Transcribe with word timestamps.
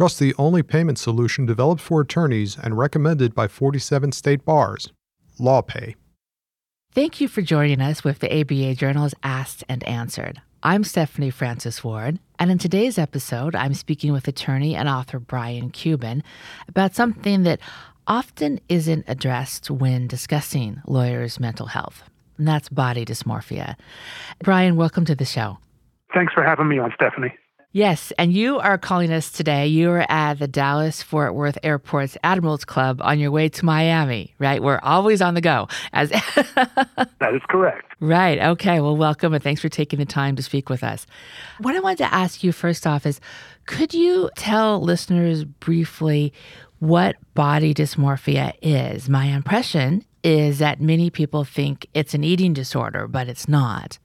Trust 0.00 0.18
the 0.18 0.34
only 0.38 0.62
payment 0.62 0.98
solution 0.98 1.44
developed 1.44 1.82
for 1.82 2.00
attorneys 2.00 2.56
and 2.56 2.78
recommended 2.78 3.34
by 3.34 3.46
47 3.46 4.12
state 4.12 4.46
bars. 4.46 4.90
LawPay. 5.38 5.94
Thank 6.94 7.20
you 7.20 7.28
for 7.28 7.42
joining 7.42 7.82
us 7.82 8.02
with 8.02 8.20
the 8.20 8.40
ABA 8.40 8.76
Journal's 8.76 9.12
Asked 9.22 9.62
and 9.68 9.84
Answered. 9.84 10.40
I'm 10.62 10.84
Stephanie 10.84 11.28
Francis 11.28 11.84
Ward, 11.84 12.18
and 12.38 12.50
in 12.50 12.56
today's 12.56 12.96
episode, 12.96 13.54
I'm 13.54 13.74
speaking 13.74 14.10
with 14.10 14.26
attorney 14.26 14.74
and 14.74 14.88
author 14.88 15.18
Brian 15.18 15.68
Cuban 15.68 16.22
about 16.66 16.94
something 16.94 17.42
that 17.42 17.60
often 18.06 18.58
isn't 18.70 19.04
addressed 19.06 19.70
when 19.70 20.06
discussing 20.06 20.80
lawyers' 20.86 21.38
mental 21.38 21.66
health, 21.66 22.04
and 22.38 22.48
that's 22.48 22.70
body 22.70 23.04
dysmorphia. 23.04 23.76
Brian, 24.42 24.76
welcome 24.76 25.04
to 25.04 25.14
the 25.14 25.26
show. 25.26 25.58
Thanks 26.14 26.32
for 26.32 26.42
having 26.42 26.68
me 26.68 26.78
on, 26.78 26.90
Stephanie. 26.94 27.34
Yes, 27.72 28.12
and 28.18 28.32
you 28.32 28.58
are 28.58 28.78
calling 28.78 29.12
us 29.12 29.30
today. 29.30 29.68
You 29.68 29.92
are 29.92 30.04
at 30.10 30.40
the 30.40 30.48
Dallas 30.48 31.04
Fort 31.04 31.36
Worth 31.36 31.56
Airport's 31.62 32.18
Admirals 32.24 32.64
Club 32.64 33.00
on 33.00 33.20
your 33.20 33.30
way 33.30 33.48
to 33.48 33.64
Miami, 33.64 34.34
right? 34.40 34.60
We're 34.60 34.80
always 34.82 35.22
on 35.22 35.34
the 35.34 35.40
go. 35.40 35.68
As 35.92 36.10
that 36.10 37.30
is 37.32 37.42
correct. 37.48 37.86
Right. 38.00 38.40
Okay. 38.40 38.80
Well, 38.80 38.96
welcome 38.96 39.34
and 39.34 39.42
thanks 39.42 39.60
for 39.60 39.68
taking 39.68 40.00
the 40.00 40.04
time 40.04 40.34
to 40.34 40.42
speak 40.42 40.68
with 40.68 40.82
us. 40.82 41.06
What 41.58 41.76
I 41.76 41.80
wanted 41.80 41.98
to 41.98 42.12
ask 42.12 42.42
you 42.42 42.50
first 42.50 42.88
off 42.88 43.06
is 43.06 43.20
could 43.66 43.94
you 43.94 44.30
tell 44.34 44.80
listeners 44.82 45.44
briefly 45.44 46.32
what 46.80 47.14
body 47.34 47.72
dysmorphia 47.72 48.52
is? 48.60 49.08
My 49.08 49.26
impression 49.26 50.04
is 50.24 50.58
that 50.58 50.80
many 50.80 51.08
people 51.08 51.44
think 51.44 51.86
it's 51.94 52.14
an 52.14 52.24
eating 52.24 52.52
disorder, 52.52 53.06
but 53.06 53.28
it's 53.28 53.46
not. 53.46 54.00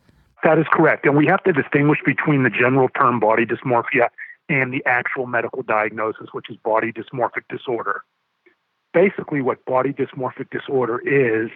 That 0.46 0.60
is 0.60 0.68
correct. 0.72 1.08
And 1.08 1.18
we 1.18 1.26
have 1.26 1.44
to 1.46 1.52
distinguish 1.52 1.98
between 2.06 2.44
the 2.44 2.52
general 2.52 2.88
term 2.90 3.20
body 3.20 3.48
dysmorphia 3.48 4.10
and 4.48 4.72
the 4.72 4.84
actual 4.86 5.26
medical 5.26 5.64
diagnosis, 5.64 6.28
which 6.34 6.52
is 6.52 6.58
body 6.58 6.94
dysmorphic 6.94 7.48
disorder. 7.50 8.04
Basically, 8.94 9.42
what 9.42 9.66
body 9.66 9.92
dysmorphic 9.92 10.52
disorder 10.52 11.00
is, 11.00 11.50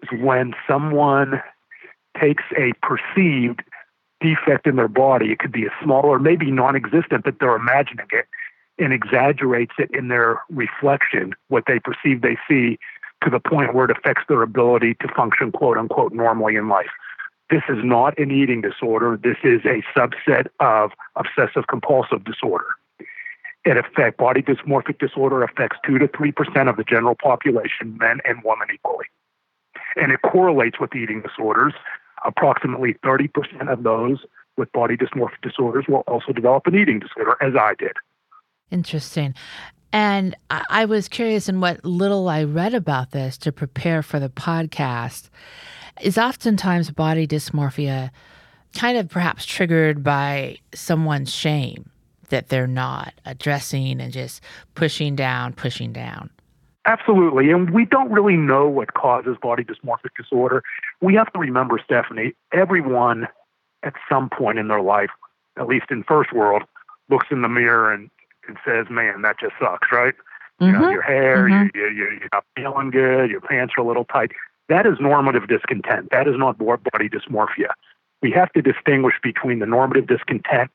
is 0.00 0.20
when 0.20 0.54
someone 0.68 1.42
takes 2.18 2.44
a 2.56 2.72
perceived 2.82 3.64
defect 4.20 4.68
in 4.68 4.76
their 4.76 4.86
body, 4.86 5.32
it 5.32 5.40
could 5.40 5.52
be 5.52 5.66
a 5.66 5.74
small 5.82 6.04
or 6.04 6.20
maybe 6.20 6.52
non 6.52 6.76
existent, 6.76 7.24
but 7.24 7.34
they're 7.40 7.56
imagining 7.56 8.06
it, 8.12 8.26
and 8.78 8.92
exaggerates 8.92 9.74
it 9.76 9.90
in 9.92 10.06
their 10.06 10.40
reflection, 10.50 11.32
what 11.48 11.64
they 11.66 11.80
perceive 11.80 12.22
they 12.22 12.38
see, 12.48 12.78
to 13.24 13.30
the 13.30 13.40
point 13.40 13.74
where 13.74 13.86
it 13.86 13.90
affects 13.90 14.22
their 14.28 14.42
ability 14.42 14.94
to 15.00 15.08
function, 15.16 15.50
quote 15.50 15.76
unquote, 15.76 16.12
normally 16.12 16.54
in 16.54 16.68
life. 16.68 16.90
This 17.50 17.62
is 17.68 17.78
not 17.84 18.18
an 18.18 18.30
eating 18.30 18.62
disorder. 18.62 19.18
This 19.22 19.36
is 19.44 19.60
a 19.64 19.82
subset 19.96 20.46
of 20.60 20.92
obsessive 21.16 21.66
compulsive 21.68 22.24
disorder. 22.24 22.66
It 23.64 23.76
affects 23.76 24.18
body 24.18 24.42
dysmorphic 24.42 24.98
disorder 24.98 25.42
affects 25.42 25.78
two 25.86 25.98
to 25.98 26.08
three 26.08 26.32
percent 26.32 26.68
of 26.68 26.76
the 26.76 26.84
general 26.84 27.14
population, 27.14 27.96
men 27.98 28.20
and 28.24 28.38
women 28.44 28.68
equally, 28.72 29.06
and 29.96 30.12
it 30.12 30.20
correlates 30.22 30.78
with 30.80 30.94
eating 30.94 31.22
disorders. 31.22 31.74
Approximately 32.26 32.94
30% 33.04 33.70
of 33.70 33.82
those 33.82 34.20
with 34.56 34.72
body 34.72 34.96
dysmorphic 34.96 35.42
disorders 35.42 35.84
will 35.88 36.04
also 36.06 36.32
develop 36.32 36.66
an 36.66 36.74
eating 36.74 36.98
disorder, 36.98 37.36
as 37.42 37.54
I 37.54 37.74
did. 37.78 37.92
Interesting. 38.70 39.34
And 39.92 40.34
I 40.50 40.86
was 40.86 41.08
curious 41.08 41.48
in 41.48 41.60
what 41.60 41.84
little 41.84 42.28
I 42.28 42.44
read 42.44 42.74
about 42.74 43.12
this 43.12 43.38
to 43.38 43.52
prepare 43.52 44.02
for 44.02 44.18
the 44.18 44.28
podcast 44.28 45.28
is 46.00 46.18
oftentimes 46.18 46.90
body 46.90 47.26
dysmorphia 47.26 48.10
kind 48.74 48.98
of 48.98 49.08
perhaps 49.08 49.46
triggered 49.46 50.02
by 50.02 50.58
someone's 50.74 51.32
shame 51.32 51.90
that 52.30 52.48
they're 52.48 52.66
not 52.66 53.14
addressing 53.24 54.00
and 54.00 54.12
just 54.12 54.40
pushing 54.74 55.14
down, 55.14 55.52
pushing 55.52 55.92
down. 55.92 56.30
Absolutely. 56.86 57.50
And 57.50 57.70
we 57.70 57.86
don't 57.86 58.10
really 58.10 58.36
know 58.36 58.68
what 58.68 58.94
causes 58.94 59.36
body 59.40 59.64
dysmorphic 59.64 60.10
disorder. 60.18 60.62
We 61.00 61.14
have 61.14 61.32
to 61.32 61.38
remember, 61.38 61.80
Stephanie, 61.82 62.34
everyone 62.52 63.26
at 63.82 63.94
some 64.08 64.28
point 64.28 64.58
in 64.58 64.68
their 64.68 64.82
life, 64.82 65.10
at 65.58 65.66
least 65.66 65.86
in 65.90 66.04
first 66.04 66.32
world, 66.32 66.62
looks 67.08 67.26
in 67.30 67.42
the 67.42 67.48
mirror 67.48 67.92
and, 67.92 68.10
and 68.48 68.58
says, 68.66 68.86
man, 68.90 69.22
that 69.22 69.38
just 69.40 69.54
sucks, 69.58 69.88
right? 69.92 70.14
Mm-hmm. 70.60 70.64
You 70.64 70.72
know, 70.72 70.78
mm-hmm. 70.80 70.92
your 70.92 71.02
hair, 71.02 71.48
mm-hmm. 71.48 71.76
you, 71.76 71.84
you, 71.84 72.18
you're 72.20 72.28
not 72.32 72.44
feeling 72.56 72.90
good, 72.90 73.30
your 73.30 73.40
pants 73.40 73.74
are 73.78 73.84
a 73.84 73.86
little 73.86 74.04
tight. 74.04 74.32
That 74.68 74.86
is 74.86 74.94
normative 75.00 75.48
discontent. 75.48 76.10
That 76.10 76.26
is 76.26 76.34
not 76.36 76.58
body 76.58 77.08
dysmorphia. 77.08 77.72
We 78.22 78.30
have 78.30 78.52
to 78.52 78.62
distinguish 78.62 79.14
between 79.22 79.58
the 79.58 79.66
normative 79.66 80.06
discontent, 80.06 80.70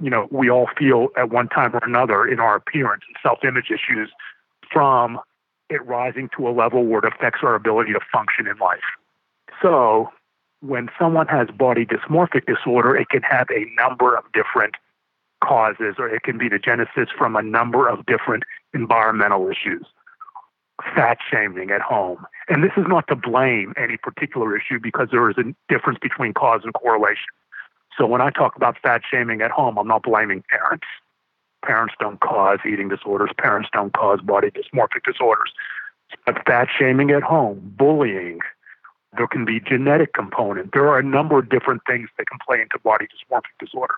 you 0.00 0.10
know, 0.10 0.26
we 0.30 0.50
all 0.50 0.68
feel 0.76 1.08
at 1.16 1.30
one 1.30 1.48
time 1.48 1.74
or 1.74 1.80
another 1.84 2.26
in 2.26 2.40
our 2.40 2.56
appearance 2.56 3.04
and 3.06 3.16
self 3.22 3.44
image 3.44 3.70
issues 3.70 4.10
from 4.72 5.20
it 5.68 5.84
rising 5.86 6.28
to 6.36 6.48
a 6.48 6.50
level 6.50 6.84
where 6.84 6.98
it 6.98 7.12
affects 7.12 7.40
our 7.42 7.54
ability 7.54 7.92
to 7.92 8.00
function 8.12 8.46
in 8.46 8.56
life. 8.58 8.80
So, 9.60 10.10
when 10.60 10.88
someone 10.98 11.28
has 11.28 11.48
body 11.48 11.86
dysmorphic 11.86 12.46
disorder, 12.46 12.96
it 12.96 13.08
can 13.08 13.22
have 13.22 13.48
a 13.50 13.66
number 13.76 14.16
of 14.16 14.24
different 14.32 14.74
causes, 15.42 15.96
or 15.98 16.08
it 16.08 16.22
can 16.22 16.38
be 16.38 16.48
the 16.48 16.58
genesis 16.58 17.08
from 17.16 17.36
a 17.36 17.42
number 17.42 17.88
of 17.88 18.04
different 18.06 18.44
environmental 18.74 19.48
issues 19.48 19.86
fat 20.94 21.18
shaming 21.30 21.70
at 21.70 21.80
home. 21.80 22.24
And 22.48 22.62
this 22.62 22.72
is 22.76 22.84
not 22.88 23.06
to 23.08 23.16
blame 23.16 23.74
any 23.76 23.96
particular 23.96 24.56
issue 24.56 24.78
because 24.80 25.08
there 25.10 25.28
is 25.30 25.36
a 25.38 25.44
difference 25.68 25.98
between 26.00 26.34
cause 26.34 26.62
and 26.64 26.72
correlation. 26.74 27.32
So 27.96 28.06
when 28.06 28.20
I 28.20 28.30
talk 28.30 28.56
about 28.56 28.76
fat 28.82 29.02
shaming 29.08 29.42
at 29.42 29.50
home, 29.50 29.78
I'm 29.78 29.88
not 29.88 30.02
blaming 30.02 30.42
parents. 30.48 30.86
Parents 31.64 31.94
don't 32.00 32.20
cause 32.20 32.58
eating 32.66 32.88
disorders, 32.88 33.30
parents 33.38 33.68
don't 33.72 33.92
cause 33.92 34.20
body 34.20 34.48
dysmorphic 34.50 35.04
disorders. 35.04 35.52
But 36.26 36.44
fat 36.44 36.68
shaming 36.76 37.10
at 37.10 37.22
home, 37.22 37.60
bullying, 37.76 38.40
there 39.16 39.28
can 39.28 39.44
be 39.44 39.60
genetic 39.60 40.12
component. 40.12 40.72
There 40.72 40.88
are 40.88 40.98
a 40.98 41.04
number 41.04 41.38
of 41.38 41.48
different 41.48 41.82
things 41.86 42.08
that 42.18 42.26
can 42.28 42.38
play 42.46 42.60
into 42.60 42.78
body 42.82 43.06
dysmorphic 43.06 43.54
disorder. 43.60 43.94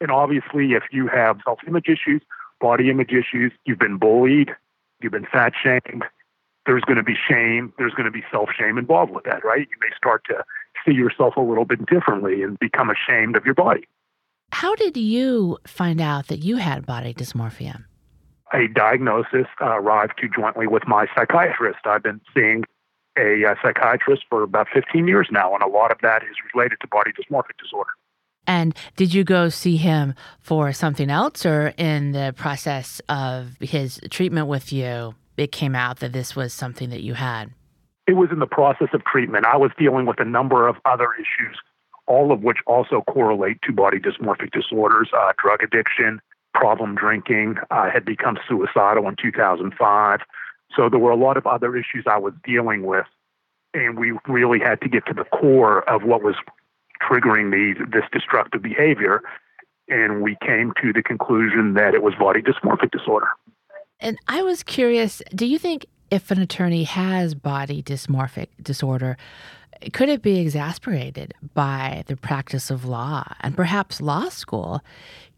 And 0.00 0.10
obviously, 0.10 0.72
if 0.72 0.84
you 0.90 1.08
have 1.08 1.40
self 1.44 1.58
image 1.66 1.88
issues, 1.88 2.22
body 2.60 2.90
image 2.90 3.12
issues, 3.12 3.52
you've 3.64 3.78
been 3.78 3.98
bullied, 3.98 4.54
you've 5.02 5.12
been 5.12 5.26
fat 5.30 5.52
shamed, 5.62 6.04
there's 6.66 6.82
going 6.82 6.96
to 6.96 7.02
be 7.02 7.14
shame, 7.28 7.72
there's 7.78 7.94
going 7.94 8.06
to 8.06 8.10
be 8.10 8.24
self 8.30 8.48
shame 8.58 8.78
involved 8.78 9.12
with 9.12 9.24
that, 9.24 9.44
right? 9.44 9.60
You 9.60 9.76
may 9.80 9.94
start 9.96 10.22
to 10.26 10.44
see 10.84 10.94
yourself 10.94 11.36
a 11.36 11.40
little 11.40 11.64
bit 11.64 11.86
differently 11.86 12.42
and 12.42 12.58
become 12.58 12.90
ashamed 12.90 13.36
of 13.36 13.44
your 13.44 13.54
body. 13.54 13.88
How 14.52 14.74
did 14.74 14.96
you 14.96 15.58
find 15.66 16.00
out 16.00 16.28
that 16.28 16.38
you 16.38 16.56
had 16.56 16.86
body 16.86 17.12
dysmorphia? 17.12 17.84
A 18.52 18.68
diagnosis 18.68 19.46
uh, 19.60 19.80
arrived 19.80 20.14
to 20.20 20.28
jointly 20.28 20.66
with 20.66 20.86
my 20.86 21.06
psychiatrist. 21.16 21.80
I've 21.84 22.02
been 22.02 22.20
seeing 22.34 22.62
a 23.18 23.44
uh, 23.44 23.54
psychiatrist 23.62 24.24
for 24.28 24.42
about 24.42 24.68
15 24.72 25.08
years 25.08 25.28
now, 25.30 25.52
and 25.54 25.62
a 25.62 25.66
lot 25.66 25.90
of 25.90 25.98
that 26.02 26.22
is 26.22 26.36
related 26.54 26.78
to 26.80 26.86
body 26.86 27.10
dysmorphic 27.12 27.58
disorder. 27.60 27.90
And 28.46 28.74
did 28.96 29.12
you 29.12 29.24
go 29.24 29.48
see 29.48 29.76
him 29.76 30.14
for 30.40 30.72
something 30.72 31.10
else, 31.10 31.44
or 31.44 31.74
in 31.76 32.12
the 32.12 32.34
process 32.36 33.00
of 33.08 33.56
his 33.60 34.00
treatment 34.10 34.46
with 34.46 34.72
you, 34.72 35.14
it 35.36 35.52
came 35.52 35.74
out 35.74 36.00
that 36.00 36.12
this 36.12 36.36
was 36.36 36.52
something 36.52 36.90
that 36.90 37.02
you 37.02 37.14
had? 37.14 37.50
It 38.06 38.14
was 38.14 38.30
in 38.30 38.38
the 38.38 38.46
process 38.46 38.88
of 38.92 39.04
treatment. 39.04 39.46
I 39.46 39.56
was 39.56 39.72
dealing 39.78 40.06
with 40.06 40.20
a 40.20 40.24
number 40.24 40.68
of 40.68 40.76
other 40.84 41.08
issues, 41.14 41.58
all 42.06 42.30
of 42.30 42.42
which 42.42 42.58
also 42.66 43.02
correlate 43.02 43.60
to 43.62 43.72
body 43.72 43.98
dysmorphic 43.98 44.52
disorders, 44.52 45.10
uh, 45.16 45.32
drug 45.38 45.62
addiction, 45.62 46.20
problem 46.54 46.94
drinking. 46.94 47.56
I 47.70 47.90
had 47.90 48.04
become 48.04 48.38
suicidal 48.48 49.08
in 49.08 49.16
2005. 49.20 50.20
So 50.74 50.88
there 50.88 50.98
were 50.98 51.10
a 51.10 51.16
lot 51.16 51.36
of 51.36 51.46
other 51.46 51.76
issues 51.76 52.04
I 52.06 52.18
was 52.18 52.32
dealing 52.44 52.84
with. 52.84 53.06
And 53.74 53.98
we 53.98 54.12
really 54.26 54.58
had 54.58 54.80
to 54.82 54.88
get 54.88 55.04
to 55.06 55.12
the 55.12 55.24
core 55.24 55.88
of 55.88 56.02
what 56.02 56.22
was 56.22 56.36
triggering 57.00 57.52
these 57.52 57.76
this 57.90 58.04
destructive 58.12 58.62
behavior, 58.62 59.22
and 59.88 60.22
we 60.22 60.36
came 60.44 60.72
to 60.82 60.92
the 60.92 61.02
conclusion 61.02 61.74
that 61.74 61.94
it 61.94 62.02
was 62.02 62.14
body 62.14 62.42
dysmorphic 62.42 62.90
disorder. 62.90 63.28
And 64.00 64.18
I 64.28 64.42
was 64.42 64.62
curious, 64.62 65.22
do 65.34 65.46
you 65.46 65.58
think 65.58 65.86
if 66.10 66.30
an 66.30 66.40
attorney 66.40 66.84
has 66.84 67.34
body 67.34 67.82
dysmorphic 67.82 68.48
disorder, 68.62 69.16
could 69.92 70.08
it 70.08 70.22
be 70.22 70.38
exasperated 70.38 71.34
by 71.54 72.04
the 72.06 72.16
practice 72.16 72.70
of 72.70 72.84
law 72.84 73.24
and 73.40 73.56
perhaps 73.56 74.00
law 74.00 74.28
school, 74.28 74.82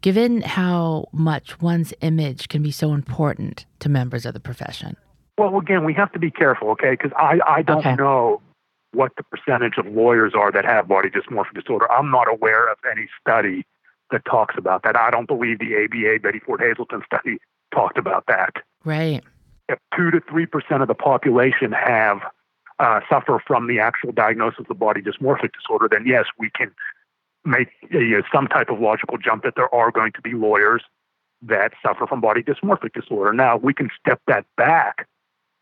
given 0.01 0.41
how 0.41 1.07
much 1.11 1.61
one's 1.61 1.93
image 2.01 2.47
can 2.47 2.63
be 2.63 2.71
so 2.71 2.93
important 2.93 3.65
to 3.79 3.89
members 3.89 4.25
of 4.25 4.33
the 4.33 4.39
profession? 4.39 4.95
Well, 5.37 5.57
again, 5.57 5.85
we 5.85 5.93
have 5.93 6.11
to 6.13 6.19
be 6.19 6.31
careful, 6.31 6.69
okay? 6.71 6.91
Because 6.91 7.11
I, 7.17 7.39
I 7.45 7.61
don't 7.61 7.79
okay. 7.79 7.95
know 7.95 8.41
what 8.91 9.11
the 9.17 9.23
percentage 9.23 9.77
of 9.77 9.85
lawyers 9.87 10.33
are 10.35 10.51
that 10.51 10.65
have 10.65 10.87
body 10.87 11.09
dysmorphic 11.09 11.53
disorder. 11.53 11.91
I'm 11.91 12.11
not 12.11 12.27
aware 12.27 12.71
of 12.71 12.77
any 12.91 13.07
study 13.21 13.65
that 14.11 14.25
talks 14.25 14.55
about 14.57 14.83
that. 14.83 14.95
I 14.95 15.11
don't 15.11 15.27
believe 15.27 15.59
the 15.59 15.75
ABA 15.83 16.21
Betty 16.21 16.39
Ford 16.39 16.61
Hazelden 16.61 17.03
study 17.05 17.37
talked 17.73 17.97
about 17.97 18.25
that. 18.27 18.55
Right. 18.83 19.23
If 19.67 19.77
two 19.95 20.09
to 20.11 20.19
three 20.27 20.47
percent 20.47 20.81
of 20.81 20.87
the 20.87 20.95
population 20.95 21.71
have 21.71 22.21
uh, 22.79 23.01
suffer 23.09 23.41
from 23.45 23.67
the 23.67 23.79
actual 23.79 24.11
diagnosis 24.11 24.65
of 24.69 24.79
body 24.79 25.01
dysmorphic 25.01 25.51
disorder, 25.53 25.87
then 25.91 26.05
yes, 26.07 26.25
we 26.39 26.49
can 26.55 26.71
make 27.45 27.69
some 28.33 28.47
type 28.47 28.69
of 28.69 28.79
logical 28.79 29.17
jump 29.17 29.43
that 29.43 29.53
there 29.55 29.73
are 29.73 29.91
going 29.91 30.11
to 30.13 30.21
be 30.21 30.33
lawyers 30.33 30.81
that 31.41 31.73
suffer 31.85 32.05
from 32.07 32.21
body 32.21 32.41
dysmorphic 32.41 32.93
disorder. 32.93 33.31
Now, 33.33 33.57
we 33.57 33.73
can 33.73 33.89
step 33.99 34.21
that 34.27 34.45
back 34.57 35.07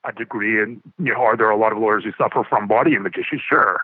a 0.06 0.14
degree, 0.14 0.62
and 0.62 0.82
you 1.00 1.14
know, 1.14 1.22
are 1.22 1.38
there 1.38 1.50
a 1.50 1.58
lot 1.58 1.72
of 1.72 1.78
lawyers 1.78 2.04
who 2.04 2.12
suffer 2.18 2.44
from 2.48 2.68
body 2.68 2.96
image 2.96 3.16
issues? 3.18 3.42
Sure. 3.48 3.82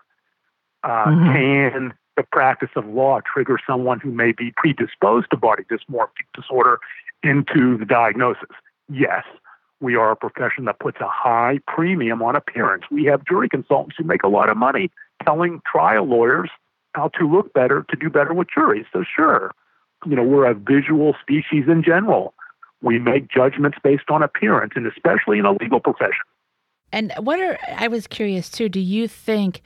Uh, 0.82 1.06
mm-hmm. 1.06 1.32
Can 1.32 1.94
the 2.16 2.22
practice 2.22 2.70
of 2.76 2.86
law 2.86 3.20
trigger 3.20 3.58
someone 3.66 4.00
who 4.00 4.10
may 4.10 4.32
be 4.32 4.52
predisposed 4.56 5.26
to 5.30 5.36
body 5.36 5.64
dysmorphic 5.64 6.26
disorder 6.34 6.78
into 7.22 7.76
the 7.78 7.84
diagnosis? 7.84 8.50
Yes. 8.90 9.24
We 9.80 9.96
are 9.96 10.12
a 10.12 10.16
profession 10.16 10.64
that 10.66 10.78
puts 10.78 10.98
a 11.00 11.08
high 11.08 11.58
premium 11.66 12.22
on 12.22 12.36
appearance. 12.36 12.84
We 12.90 13.04
have 13.04 13.24
jury 13.26 13.48
consultants 13.48 13.96
who 13.98 14.04
make 14.04 14.22
a 14.22 14.28
lot 14.28 14.48
of 14.48 14.56
money 14.56 14.90
telling 15.24 15.60
trial 15.70 16.04
lawyers 16.04 16.50
how 16.94 17.08
to 17.18 17.28
look 17.28 17.52
better, 17.52 17.84
to 17.90 17.96
do 17.96 18.08
better 18.08 18.32
with 18.32 18.48
juries. 18.54 18.86
So, 18.92 19.04
sure, 19.04 19.52
you 20.06 20.14
know, 20.14 20.22
we're 20.22 20.46
a 20.46 20.54
visual 20.54 21.14
species 21.20 21.64
in 21.68 21.82
general. 21.82 22.34
We 22.84 22.98
make 22.98 23.28
judgments 23.30 23.78
based 23.82 24.10
on 24.10 24.22
appearance, 24.22 24.74
and 24.76 24.86
especially 24.86 25.38
in 25.38 25.46
a 25.46 25.52
legal 25.52 25.80
profession. 25.80 26.24
And 26.92 27.12
what 27.18 27.40
are, 27.40 27.58
I 27.76 27.88
was 27.88 28.06
curious 28.06 28.48
too, 28.48 28.68
do 28.68 28.78
you 28.78 29.08
think, 29.08 29.62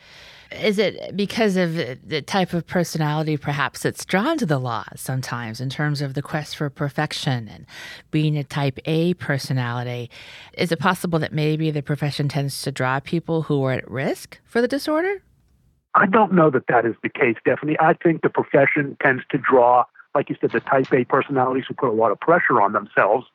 is 0.51 0.79
it 0.79 1.15
because 1.15 1.57
of 1.57 1.75
the 1.75 2.23
type 2.23 2.55
of 2.55 2.67
personality 2.67 3.37
perhaps 3.37 3.83
that's 3.83 4.07
drawn 4.07 4.39
to 4.39 4.47
the 4.47 4.59
law 4.59 4.85
sometimes 4.97 5.61
in 5.61 5.69
terms 5.69 6.01
of 6.01 6.15
the 6.15 6.23
quest 6.23 6.57
for 6.57 6.71
perfection 6.71 7.49
and 7.49 7.67
being 8.11 8.39
a 8.39 8.45
type 8.45 8.79
A 8.87 9.13
personality? 9.15 10.11
Is 10.55 10.73
it 10.73 10.79
possible 10.79 11.19
that 11.19 11.35
maybe 11.35 11.71
the 11.71 11.83
profession 11.83 12.29
tends 12.29 12.63
to 12.63 12.73
draw 12.73 12.99
people 13.01 13.43
who 13.43 13.63
are 13.65 13.73
at 13.73 13.91
risk 13.91 14.39
for 14.45 14.63
the 14.63 14.69
disorder? 14.69 15.23
I 15.95 16.07
don't 16.07 16.33
know 16.33 16.51
that 16.51 16.69
that 16.69 16.87
is 16.87 16.95
the 17.03 17.11
case, 17.11 17.37
Stephanie. 17.41 17.77
I 17.81 17.93
think 17.93 18.23
the 18.23 18.31
profession 18.31 18.97
tends 19.03 19.25
to 19.33 19.39
draw, 19.39 19.85
like 20.15 20.29
you 20.29 20.37
said, 20.41 20.53
the 20.53 20.61
type 20.61 20.93
A 20.93 21.05
personalities 21.05 21.65
who 21.69 21.75
put 21.75 21.89
a 21.89 21.93
lot 21.93 22.13
of 22.13 22.21
pressure 22.21 22.61
on 22.61 22.73
themselves 22.73 23.27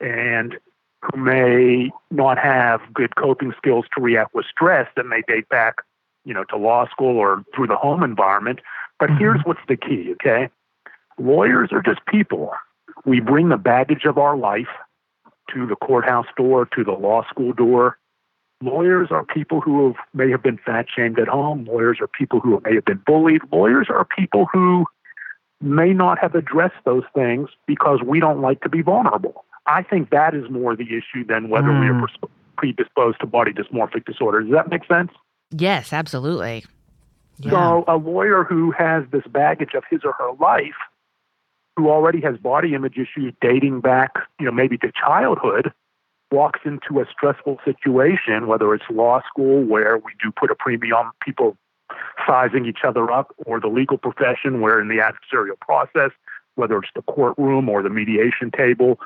and 0.00 0.56
who 1.02 1.20
may 1.20 1.90
not 2.10 2.38
have 2.38 2.80
good 2.92 3.14
coping 3.16 3.52
skills 3.56 3.84
to 3.94 4.02
react 4.02 4.34
with 4.34 4.46
stress 4.46 4.88
that 4.96 5.06
may 5.06 5.22
date 5.28 5.48
back, 5.48 5.76
you 6.24 6.34
know, 6.34 6.44
to 6.44 6.56
law 6.56 6.88
school 6.88 7.16
or 7.16 7.44
through 7.54 7.66
the 7.66 7.76
home 7.76 8.02
environment. 8.02 8.60
But 8.98 9.10
mm-hmm. 9.10 9.18
here's 9.18 9.40
what's 9.44 9.60
the 9.68 9.76
key, 9.76 10.12
okay? 10.12 10.48
Lawyers 11.18 11.70
are 11.72 11.82
just 11.82 12.04
people. 12.06 12.52
We 13.04 13.20
bring 13.20 13.48
the 13.48 13.56
baggage 13.56 14.04
of 14.04 14.18
our 14.18 14.36
life 14.36 14.68
to 15.54 15.66
the 15.66 15.76
courthouse 15.76 16.26
door, 16.36 16.66
to 16.74 16.82
the 16.82 16.92
law 16.92 17.24
school 17.30 17.52
door, 17.52 17.98
Lawyers 18.62 19.08
are 19.10 19.24
people 19.24 19.60
who 19.60 19.88
have, 19.88 19.96
may 20.14 20.30
have 20.30 20.42
been 20.42 20.56
fat 20.56 20.86
shamed 20.94 21.18
at 21.18 21.28
home. 21.28 21.66
Lawyers 21.66 21.98
are 22.00 22.08
people 22.08 22.40
who 22.40 22.60
may 22.64 22.74
have 22.74 22.86
been 22.86 23.02
bullied. 23.06 23.42
Lawyers 23.52 23.88
are 23.90 24.06
people 24.06 24.46
who 24.50 24.86
may 25.60 25.92
not 25.92 26.18
have 26.18 26.34
addressed 26.34 26.84
those 26.84 27.04
things 27.14 27.48
because 27.66 28.00
we 28.04 28.20
don't 28.20 28.40
like 28.40 28.60
to 28.62 28.68
be 28.68 28.82
vulnerable. 28.82 29.44
I 29.66 29.82
think 29.82 30.10
that 30.10 30.34
is 30.34 30.48
more 30.50 30.76
the 30.76 30.84
issue 30.84 31.24
than 31.26 31.48
whether 31.48 31.68
mm. 31.68 31.80
we 31.80 31.88
are 31.88 31.98
hmm. 31.98 32.26
predisposed 32.56 33.20
to 33.20 33.26
body 33.26 33.52
dysmorphic 33.52 34.04
disorder. 34.04 34.42
Does 34.42 34.52
that 34.52 34.68
make 34.68 34.86
sense? 34.86 35.10
Yes, 35.50 35.92
absolutely. 35.92 36.64
Yeah. 37.38 37.50
So, 37.50 37.84
a 37.88 37.96
lawyer 37.96 38.44
who 38.44 38.70
has 38.72 39.04
this 39.10 39.24
baggage 39.28 39.74
of 39.74 39.84
his 39.90 40.00
or 40.04 40.12
her 40.12 40.32
life, 40.40 40.76
who 41.76 41.90
already 41.90 42.20
has 42.22 42.36
body 42.38 42.74
image 42.74 42.96
issues 42.96 43.34
dating 43.40 43.80
back, 43.80 44.12
you 44.38 44.46
know, 44.46 44.52
maybe 44.52 44.78
to 44.78 44.90
childhood, 44.92 45.72
walks 46.30 46.60
into 46.64 47.00
a 47.00 47.06
stressful 47.10 47.58
situation, 47.64 48.46
whether 48.46 48.74
it's 48.74 48.84
law 48.90 49.20
school 49.28 49.62
where 49.64 49.98
we 49.98 50.12
do 50.22 50.32
put 50.32 50.50
a 50.50 50.54
premium 50.54 50.94
on 50.94 51.12
people 51.20 51.56
sizing 52.26 52.66
each 52.66 52.80
other 52.86 53.10
up, 53.10 53.34
or 53.44 53.60
the 53.60 53.68
legal 53.68 53.98
profession 53.98 54.60
where 54.60 54.80
in 54.80 54.88
the 54.88 54.96
adversarial 54.96 55.58
process, 55.60 56.10
whether 56.54 56.78
it's 56.78 56.90
the 56.94 57.02
courtroom 57.02 57.68
or 57.68 57.82
the 57.82 57.90
mediation 57.90 58.50
table, 58.50 58.98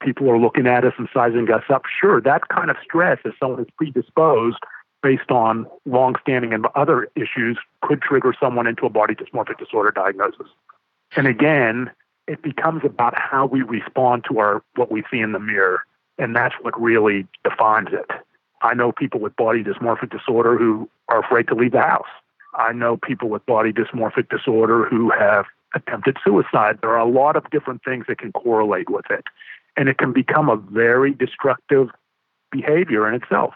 people 0.00 0.30
are 0.30 0.38
looking 0.38 0.66
at 0.66 0.84
us 0.84 0.92
and 0.98 1.08
sizing 1.12 1.50
us 1.50 1.64
up. 1.68 1.82
Sure, 2.00 2.20
that 2.20 2.48
kind 2.48 2.70
of 2.70 2.76
stress, 2.82 3.18
if 3.24 3.34
someone 3.40 3.60
is 3.60 3.68
predisposed 3.76 4.58
based 5.02 5.30
on 5.30 5.66
long-standing 5.86 6.52
and 6.52 6.66
other 6.74 7.08
issues, 7.14 7.58
could 7.82 8.02
trigger 8.02 8.34
someone 8.38 8.66
into 8.66 8.84
a 8.84 8.90
body 8.90 9.14
dysmorphic 9.14 9.58
disorder 9.58 9.92
diagnosis. 9.92 10.48
And 11.16 11.26
again, 11.26 11.90
it 12.26 12.42
becomes 12.42 12.82
about 12.84 13.18
how 13.18 13.46
we 13.46 13.62
respond 13.62 14.24
to 14.28 14.38
our 14.38 14.62
what 14.74 14.90
we 14.90 15.02
see 15.10 15.20
in 15.20 15.32
the 15.32 15.40
mirror 15.40 15.84
and 16.18 16.34
that's 16.34 16.54
what 16.62 16.78
really 16.80 17.26
defines 17.44 17.88
it. 17.92 18.10
I 18.60 18.74
know 18.74 18.90
people 18.92 19.20
with 19.20 19.36
body 19.36 19.62
dysmorphic 19.62 20.10
disorder 20.10 20.58
who 20.58 20.88
are 21.08 21.20
afraid 21.20 21.46
to 21.48 21.54
leave 21.54 21.72
the 21.72 21.80
house. 21.80 22.08
I 22.58 22.72
know 22.72 22.96
people 22.96 23.28
with 23.28 23.46
body 23.46 23.72
dysmorphic 23.72 24.28
disorder 24.28 24.84
who 24.84 25.10
have 25.10 25.46
attempted 25.74 26.16
suicide. 26.24 26.78
There 26.80 26.90
are 26.90 26.98
a 26.98 27.08
lot 27.08 27.36
of 27.36 27.48
different 27.50 27.84
things 27.84 28.06
that 28.08 28.18
can 28.18 28.32
correlate 28.32 28.90
with 28.90 29.04
it. 29.10 29.24
And 29.76 29.88
it 29.88 29.98
can 29.98 30.12
become 30.12 30.48
a 30.48 30.56
very 30.56 31.14
destructive 31.14 31.88
behavior 32.50 33.06
in 33.08 33.14
itself. 33.14 33.54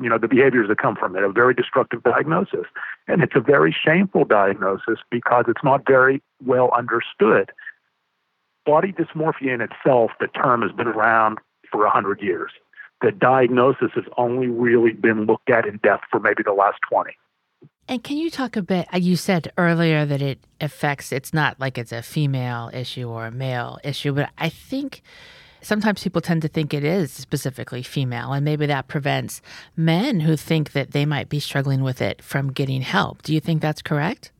You 0.00 0.08
know, 0.08 0.16
the 0.16 0.28
behaviors 0.28 0.68
that 0.68 0.78
come 0.78 0.96
from 0.96 1.14
it, 1.14 1.22
a 1.22 1.28
very 1.30 1.52
destructive 1.52 2.02
diagnosis. 2.04 2.66
And 3.06 3.22
it's 3.22 3.34
a 3.36 3.40
very 3.40 3.76
shameful 3.78 4.24
diagnosis 4.24 4.98
because 5.10 5.44
it's 5.48 5.64
not 5.64 5.86
very 5.86 6.22
well 6.42 6.70
understood. 6.76 7.50
Body 8.64 8.92
dysmorphia 8.92 9.52
in 9.52 9.60
itself, 9.60 10.12
the 10.20 10.28
term 10.28 10.62
has 10.62 10.72
been 10.72 10.88
around 10.88 11.38
for 11.70 11.82
100 11.82 12.22
years. 12.22 12.52
The 13.02 13.12
diagnosis 13.12 13.90
has 13.94 14.04
only 14.16 14.46
really 14.46 14.92
been 14.92 15.26
looked 15.26 15.50
at 15.50 15.66
in 15.66 15.78
depth 15.78 16.04
for 16.10 16.20
maybe 16.20 16.42
the 16.42 16.52
last 16.52 16.78
20. 16.88 17.10
And 17.88 18.04
can 18.04 18.18
you 18.18 18.30
talk 18.30 18.56
a 18.56 18.62
bit? 18.62 18.86
Uh, 18.92 18.98
you 18.98 19.16
said 19.16 19.50
earlier 19.56 20.04
that 20.04 20.20
it 20.20 20.38
affects, 20.60 21.10
it's 21.10 21.32
not 21.32 21.58
like 21.58 21.78
it's 21.78 21.92
a 21.92 22.02
female 22.02 22.70
issue 22.72 23.08
or 23.08 23.26
a 23.26 23.30
male 23.30 23.78
issue, 23.82 24.12
but 24.12 24.28
I 24.36 24.50
think 24.50 25.00
sometimes 25.62 26.02
people 26.02 26.20
tend 26.20 26.42
to 26.42 26.48
think 26.48 26.74
it 26.74 26.84
is 26.84 27.10
specifically 27.10 27.82
female, 27.82 28.32
and 28.32 28.44
maybe 28.44 28.66
that 28.66 28.88
prevents 28.88 29.40
men 29.74 30.20
who 30.20 30.36
think 30.36 30.72
that 30.72 30.90
they 30.90 31.06
might 31.06 31.30
be 31.30 31.40
struggling 31.40 31.82
with 31.82 32.02
it 32.02 32.20
from 32.20 32.52
getting 32.52 32.82
help. 32.82 33.22
Do 33.22 33.32
you 33.32 33.40
think 33.40 33.62
that's 33.62 33.80
correct? 33.80 34.32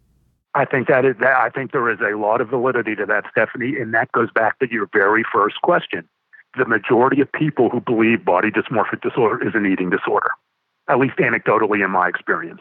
I 0.55 0.67
think 0.67 0.89
that 0.89 1.07
is 1.07 1.17
that. 1.21 1.37
I 1.37 1.49
think 1.49 1.73
there 1.73 1.91
is 1.91 2.01
a 2.01 2.19
lot 2.19 2.43
of 2.43 2.51
validity 2.51 2.95
to 2.97 3.07
that, 3.07 3.25
Stephanie, 3.31 3.77
and 3.81 3.95
that 3.95 4.13
goes 4.13 4.31
back 4.35 4.59
to 4.59 4.71
your 4.71 4.89
very 4.93 5.25
first 5.33 5.61
question 5.63 6.07
the 6.57 6.67
majority 6.67 7.21
of 7.21 7.31
people 7.31 7.69
who 7.71 7.81
believe 7.81 8.25
body 8.25 8.51
dysmorphic 8.51 9.01
disorder 9.01 9.47
is 9.47 9.55
an 9.55 9.67
eating 9.67 9.91
disorder, 9.91 10.31
at 10.89 10.99
least 10.99 11.17
anecdotally 11.17 11.85
in 11.85 11.91
my 11.91 12.09
experience. 12.09 12.61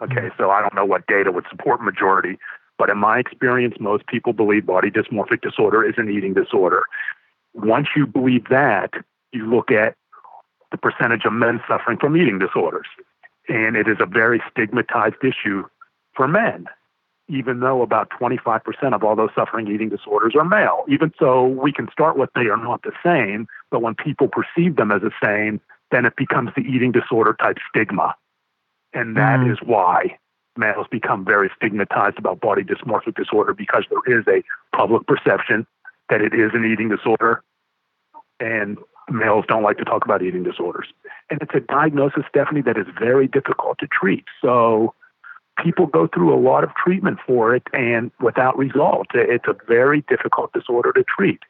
Okay, 0.00 0.30
so 0.38 0.50
I 0.50 0.60
don't 0.60 0.74
know 0.74 0.84
what 0.84 1.06
data 1.06 1.32
would 1.32 1.44
support 1.50 1.82
majority, 1.82 2.38
but 2.78 2.88
in 2.88 2.98
my 2.98 3.18
experience, 3.18 3.74
most 3.80 4.06
people 4.06 4.32
believe 4.32 4.66
body 4.66 4.90
dysmorphic 4.90 5.40
disorder 5.42 5.84
is 5.84 5.94
an 5.98 6.08
eating 6.08 6.34
disorder. 6.34 6.84
Once 7.54 7.88
you 7.96 8.06
believe 8.06 8.48
that, 8.50 8.92
you 9.32 9.46
look 9.46 9.70
at 9.70 9.96
the 10.70 10.78
percentage 10.78 11.24
of 11.24 11.32
men 11.32 11.60
suffering 11.66 11.98
from 11.98 12.16
eating 12.16 12.38
disorders. 12.38 12.86
And 13.48 13.76
it 13.76 13.88
is 13.88 13.96
a 13.98 14.06
very 14.06 14.42
stigmatized 14.50 15.24
issue 15.24 15.64
for 16.14 16.28
men 16.28 16.66
even 17.28 17.60
though 17.60 17.82
about 17.82 18.08
25% 18.10 18.94
of 18.94 19.04
all 19.04 19.14
those 19.14 19.30
suffering 19.34 19.68
eating 19.68 19.90
disorders 19.90 20.34
are 20.34 20.44
male. 20.44 20.84
Even 20.88 21.12
so, 21.18 21.46
we 21.46 21.72
can 21.72 21.88
start 21.92 22.16
with 22.16 22.30
they 22.34 22.46
are 22.46 22.56
not 22.56 22.82
the 22.82 22.92
same, 23.04 23.46
but 23.70 23.82
when 23.82 23.94
people 23.94 24.28
perceive 24.28 24.76
them 24.76 24.90
as 24.90 25.02
the 25.02 25.10
same, 25.22 25.60
then 25.90 26.06
it 26.06 26.16
becomes 26.16 26.50
the 26.56 26.62
eating 26.62 26.92
disorder 26.92 27.36
type 27.40 27.58
stigma. 27.68 28.14
And 28.92 29.16
that 29.16 29.40
mm. 29.40 29.52
is 29.52 29.58
why 29.64 30.18
males 30.56 30.86
become 30.90 31.24
very 31.24 31.50
stigmatized 31.56 32.18
about 32.18 32.40
body 32.40 32.62
dysmorphic 32.62 33.14
disorder 33.14 33.54
because 33.54 33.84
there 33.90 34.18
is 34.18 34.26
a 34.26 34.42
public 34.76 35.06
perception 35.06 35.66
that 36.10 36.20
it 36.20 36.34
is 36.34 36.50
an 36.54 36.64
eating 36.64 36.88
disorder. 36.88 37.42
And 38.40 38.78
males 39.10 39.44
don't 39.48 39.62
like 39.62 39.78
to 39.78 39.84
talk 39.84 40.04
about 40.04 40.22
eating 40.22 40.42
disorders. 40.42 40.86
And 41.30 41.40
it's 41.42 41.54
a 41.54 41.60
diagnosis, 41.60 42.24
Stephanie, 42.28 42.62
that 42.62 42.76
is 42.76 42.86
very 42.98 43.28
difficult 43.28 43.78
to 43.78 43.86
treat. 43.86 44.24
So, 44.42 44.94
people 45.62 45.86
go 45.86 46.06
through 46.06 46.32
a 46.32 46.38
lot 46.38 46.64
of 46.64 46.70
treatment 46.74 47.18
for 47.26 47.54
it 47.54 47.64
and 47.72 48.10
without 48.20 48.56
result. 48.56 49.08
It's 49.14 49.46
a 49.48 49.56
very 49.66 50.04
difficult 50.08 50.52
disorder 50.52 50.92
to 50.92 51.04
treat. 51.04 51.40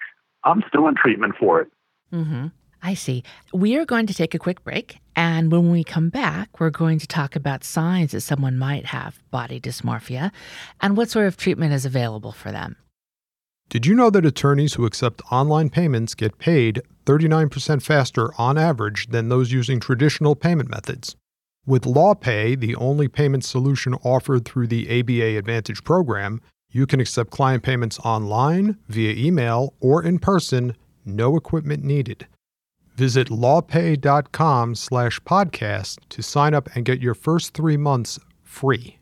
I'm 0.45 0.65
still 0.69 0.89
in 0.89 0.95
treatment 0.95 1.35
for 1.39 1.61
it. 1.61 1.69
Mm-hmm. 2.13 2.47
I 2.83 2.95
see. 2.95 3.25
We 3.53 3.77
are 3.77 3.85
going 3.85 4.07
to 4.07 4.15
take 4.15 4.35
a 4.35 4.39
quick 4.39 4.63
break. 4.65 4.99
And 5.17 5.51
when 5.51 5.71
we 5.71 5.83
come 5.83 6.11
back, 6.11 6.61
we're 6.61 6.71
going 6.71 6.99
to 7.01 7.07
talk 7.07 7.35
about 7.35 7.65
signs 7.65 8.13
that 8.13 8.21
someone 8.21 8.57
might 8.57 8.87
have 8.87 9.19
body 9.31 9.61
dysmorphia 9.61 10.31
and 10.81 10.97
what 10.97 11.11
sort 11.11 11.27
of 11.27 11.37
treatment 11.37 11.73
is 11.73 11.85
available 11.85 12.33
for 12.33 12.53
them. 12.53 12.77
Did 13.69 13.85
you 13.85 13.95
know 13.95 14.09
that 14.11 14.25
attorneys 14.25 14.75
who 14.75 14.87
accept 14.87 15.21
online 15.31 15.69
payments 15.69 16.15
get 16.15 16.39
paid 16.39 16.81
39% 17.05 17.83
faster 17.83 18.31
on 18.39 18.57
average 18.57 19.09
than 19.09 19.29
those 19.29 19.53
using 19.53 19.79
traditional 19.79 20.35
payment 20.35 20.71
methods? 20.71 21.17
With 21.67 21.83
LawPay, 21.83 22.59
the 22.59 22.77
only 22.77 23.09
payment 23.09 23.45
solution 23.45 23.93
offered 24.03 24.47
through 24.47 24.69
the 24.69 24.89
ABA 24.89 25.37
Advantage 25.37 25.85
program, 25.85 26.41
you 26.71 26.87
can 26.87 26.99
accept 26.99 27.31
client 27.31 27.63
payments 27.63 27.99
online, 27.99 28.79
via 28.89 29.13
email, 29.13 29.75
or 29.81 30.03
in 30.03 30.19
person, 30.19 30.75
no 31.05 31.37
equipment 31.37 31.85
needed. 31.85 32.27
Visit 32.99 33.29
lawpay.com 33.29 34.75
slash 34.75 35.21
podcast 35.21 36.01
to 36.09 36.21
sign 36.21 36.53
up 36.53 36.69
and 36.75 36.85
get 36.85 37.01
your 37.01 37.15
first 37.15 37.55
three 37.55 37.77
months 37.77 38.19
free. 38.43 38.99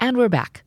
And 0.00 0.16
we're 0.16 0.28
back. 0.28 0.64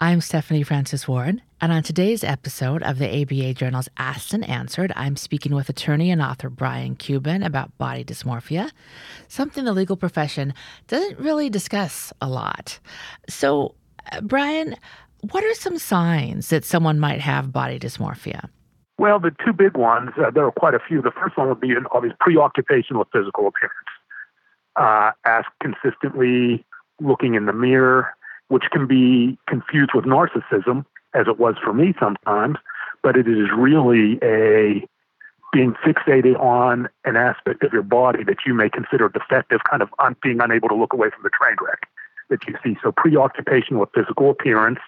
I'm 0.00 0.22
Stephanie 0.22 0.62
Francis 0.62 1.06
Ward, 1.06 1.42
And 1.60 1.70
on 1.70 1.82
today's 1.82 2.24
episode 2.24 2.82
of 2.82 2.98
the 2.98 3.20
ABA 3.20 3.52
Journal's 3.52 3.90
Asked 3.98 4.32
and 4.32 4.48
Answered, 4.48 4.90
I'm 4.96 5.16
speaking 5.16 5.54
with 5.54 5.68
attorney 5.68 6.10
and 6.10 6.22
author 6.22 6.48
Brian 6.48 6.96
Cuban 6.96 7.42
about 7.42 7.76
body 7.76 8.04
dysmorphia, 8.04 8.70
something 9.28 9.66
the 9.66 9.74
legal 9.74 9.98
profession 9.98 10.54
doesn't 10.88 11.18
really 11.18 11.50
discuss 11.50 12.10
a 12.22 12.26
lot. 12.26 12.78
So, 13.28 13.74
uh, 14.10 14.22
Brian, 14.22 14.76
what 15.30 15.44
are 15.44 15.54
some 15.54 15.76
signs 15.76 16.48
that 16.48 16.64
someone 16.64 16.98
might 16.98 17.20
have 17.20 17.52
body 17.52 17.78
dysmorphia? 17.78 18.48
Well, 18.96 19.18
the 19.18 19.34
two 19.44 19.52
big 19.52 19.76
ones, 19.76 20.10
uh, 20.16 20.30
there 20.30 20.44
are 20.44 20.52
quite 20.52 20.74
a 20.74 20.78
few. 20.78 21.02
The 21.02 21.10
first 21.10 21.36
one 21.36 21.48
would 21.48 21.60
be 21.60 21.72
an 21.72 21.86
obvious 21.92 22.14
preoccupation 22.20 22.98
with 22.98 23.08
physical 23.12 23.48
appearance. 23.48 23.74
Uh, 24.76 25.12
ask 25.24 25.48
consistently, 25.60 26.64
looking 27.00 27.34
in 27.34 27.46
the 27.46 27.52
mirror, 27.52 28.14
which 28.48 28.64
can 28.70 28.86
be 28.86 29.36
confused 29.48 29.90
with 29.94 30.04
narcissism, 30.04 30.84
as 31.12 31.26
it 31.26 31.38
was 31.38 31.56
for 31.62 31.72
me 31.72 31.94
sometimes, 31.98 32.56
but 33.02 33.16
it 33.16 33.28
is 33.28 33.48
really 33.56 34.18
a 34.22 34.86
being 35.52 35.74
fixated 35.86 36.38
on 36.40 36.88
an 37.04 37.16
aspect 37.16 37.62
of 37.62 37.72
your 37.72 37.82
body 37.82 38.24
that 38.24 38.38
you 38.44 38.52
may 38.52 38.68
consider 38.68 39.08
defective, 39.08 39.60
kind 39.70 39.82
of 39.82 39.88
un- 40.00 40.16
being 40.20 40.40
unable 40.40 40.68
to 40.68 40.74
look 40.74 40.92
away 40.92 41.10
from 41.10 41.22
the 41.22 41.30
train 41.30 41.56
wreck 41.64 41.88
that 42.28 42.46
you 42.48 42.56
see. 42.64 42.76
So, 42.82 42.90
preoccupation 42.90 43.78
with 43.78 43.88
physical 43.94 44.30
appearance, 44.30 44.80